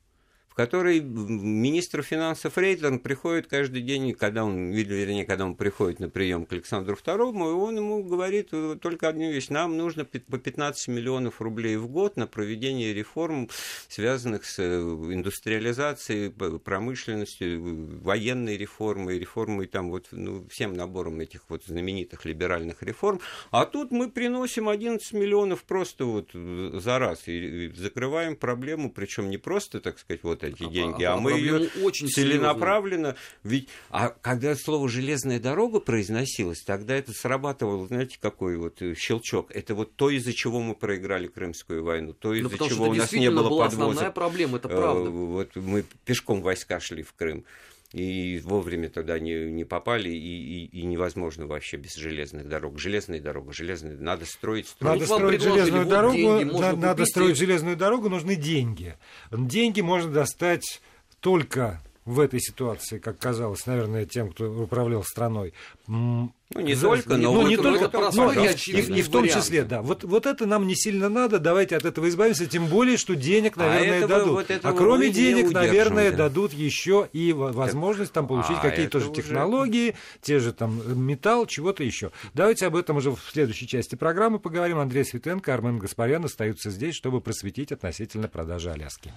в 0.52 0.54
которой 0.54 1.00
министр 1.00 2.04
финансов 2.04 2.58
Рейдлер 2.58 3.00
приходит 3.00 3.48
каждый 3.48 3.82
день, 3.82 4.14
когда 4.14 4.44
он, 4.44 4.72
вернее, 4.72 5.26
когда 5.26 5.46
он 5.46 5.56
приходит 5.56 6.02
на 6.02 6.10
прием 6.10 6.46
к 6.46 6.52
Александру 6.52 6.98
II, 7.02 7.32
и 7.32 7.54
он 7.54 7.78
ему 7.78 8.04
говорит 8.04 8.50
э, 8.52 8.78
только 8.82 9.08
одну 9.08 9.32
вещь. 9.32 9.48
Нам 9.48 9.78
нужно 9.78 10.04
по 10.04 10.38
15 10.38 10.90
миллионов 10.90 11.40
рублей 11.40 11.78
в 11.78 11.88
год 11.88 12.18
на 12.18 12.28
проведение 12.28 12.94
реформ, 12.94 13.50
связанных 13.88 14.44
с 14.44 14.60
э, 14.60 14.82
индустриализацией, 14.82 16.32
промышленностью, 16.60 18.02
военной 18.02 18.58
реформой, 18.58 19.20
реформой 19.20 19.68
там 19.68 19.90
вот, 19.90 20.10
ну, 20.12 20.46
всем 20.50 20.74
набором 20.74 21.22
этих 21.22 21.44
вот 21.48 21.64
знаменитых 21.64 22.26
либеральных 22.26 22.84
реформ. 22.84 23.22
А 23.52 23.66
тут 23.66 23.92
мы 23.92 24.12
приносим 24.12 24.68
11 24.68 25.14
миллионов 25.14 25.64
просто 25.64 26.04
вот 26.04 26.32
э, 26.34 26.72
за 26.74 27.00
раз 27.00 27.30
и 27.30 27.72
закрываем 27.74 28.36
проблему, 28.36 28.92
причем 28.92 29.30
не 29.30 29.38
просто, 29.38 29.80
так 29.80 29.98
сказать, 29.98 30.24
вот 30.24 30.41
эти 30.44 30.64
а, 30.64 30.70
деньги, 30.70 31.04
а, 31.04 31.14
а 31.14 31.18
мы 31.18 31.34
ее 31.34 31.70
очень 31.82 32.08
целенаправленно. 32.08 33.16
Ведь, 33.44 33.70
а 33.90 34.10
когда 34.10 34.56
слово 34.56 34.90
железная 34.90 35.40
дорога 35.40 35.80
произносилось, 35.80 36.62
тогда 36.62 36.96
это 36.96 37.14
срабатывало, 37.14 37.88
знаете, 37.88 38.18
какой 38.20 38.58
вот 38.58 38.82
э, 38.82 38.96
щелчок. 38.96 39.52
Это 39.52 39.76
вот 39.76 39.96
то, 39.96 40.10
из-за 40.10 40.34
чего 40.34 40.60
мы 40.62 40.76
проиграли 40.76 41.28
Крымскую 41.28 41.84
войну, 41.84 42.14
то, 42.14 42.34
из-за 42.34 42.50
ну, 42.58 42.70
чего 42.70 42.86
у 42.86 42.94
нас 42.94 43.12
не 43.12 43.30
было 43.30 43.50
была 43.50 43.66
подвоза. 43.66 43.90
основная 43.92 44.12
проблема, 44.12 44.58
это 44.58 44.70
правда. 44.70 45.08
Э, 45.08 45.12
вот 45.12 45.56
мы 45.56 45.84
пешком 46.06 46.42
войска 46.42 46.80
шли 46.80 47.04
в 47.04 47.14
Крым 47.14 47.46
и 47.94 48.40
вовремя 48.44 48.90
туда 48.90 49.20
не, 49.20 49.52
не 49.52 49.66
попали, 49.66 50.10
и, 50.10 50.16
и, 50.16 50.66
и 50.66 50.86
невозможно 50.86 51.46
вообще 51.46 51.78
без 51.78 51.96
железных 51.96 52.48
дорог. 52.48 52.80
Железная 52.80 53.20
дорога, 53.20 53.52
железная, 53.52 53.98
надо 53.98 54.26
строить, 54.26 54.68
строить. 54.68 55.02
Надо 55.02 55.14
строить 55.14 55.42
железную 55.42 55.86
дорогу, 55.86 56.16
деньги, 56.16 56.44
надо, 56.54 56.78
надо 56.78 57.06
строить 57.06 57.38
железную 57.38 57.76
дорогу, 57.76 58.10
нужны 58.10 58.36
деньги. 58.36 58.96
Деньги 59.32 59.82
можно 59.82 60.12
достать 60.12 60.82
только 61.20 61.82
в 62.06 62.20
этой 62.20 62.40
ситуации, 62.40 62.98
как 62.98 63.20
казалось, 63.20 63.66
наверное, 63.66 64.06
тем, 64.06 64.32
кто 64.32 64.52
управлял 64.52 65.04
страной. 65.04 65.54
Ну, 65.88 66.32
не 66.56 66.76
только, 66.76 67.16
но 67.16 67.34
ну, 67.34 67.48
не 67.48 67.56
только, 67.56 67.86
это 67.86 68.12
но 68.14 68.34
и, 68.34 68.48
и, 68.48 69.00
и 69.00 69.02
в 69.02 69.10
том 69.10 69.28
числе, 69.28 69.64
да. 69.64 69.82
Вот, 69.82 70.04
вот 70.04 70.26
это 70.26 70.46
нам 70.46 70.68
не 70.68 70.76
сильно 70.76 71.10
надо, 71.10 71.40
давайте 71.40 71.78
от 71.78 71.86
этого 71.86 72.10
избавимся, 72.10 72.46
тем 72.48 72.68
более, 72.68 72.98
что 72.98 73.16
денег, 73.16 73.54
а 73.58 73.62
наверное, 73.62 73.94
а 73.94 73.98
этого, 73.98 74.10
дадут. 74.10 74.34
Вот 74.34 74.60
а 74.64 74.74
кроме 74.74 75.10
денег, 75.10 75.52
наверное, 75.52 76.12
да. 76.12 76.18
дадут 76.18 76.54
еще 76.54 77.08
и 77.14 77.32
возможность 77.34 78.12
там 78.12 78.28
получить 78.28 78.58
а 78.58 78.62
какие-то 78.62 78.94
тоже 78.94 79.12
уже... 79.12 79.22
технологии, 79.22 79.96
те 80.22 80.40
же 80.40 80.52
там 80.52 80.82
металл, 81.06 81.46
чего-то 81.46 81.84
еще. 81.84 82.12
Давайте 82.34 82.66
об 82.66 82.76
этом 82.76 82.98
уже 82.98 83.12
в 83.12 83.20
следующей 83.32 83.68
части 83.68 83.96
программы 83.96 84.40
поговорим. 84.40 84.80
Андрей 84.80 85.06
Светенко, 85.06 85.54
Армен 85.54 85.78
Гаспарян 85.78 86.26
остаются 86.26 86.70
здесь, 86.70 86.96
чтобы 86.96 87.22
просветить 87.22 87.72
относительно 87.72 88.28
продажи 88.28 88.72
Аляски. 88.72 89.14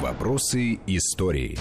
Вопросы 0.00 0.80
истории. 0.86 1.58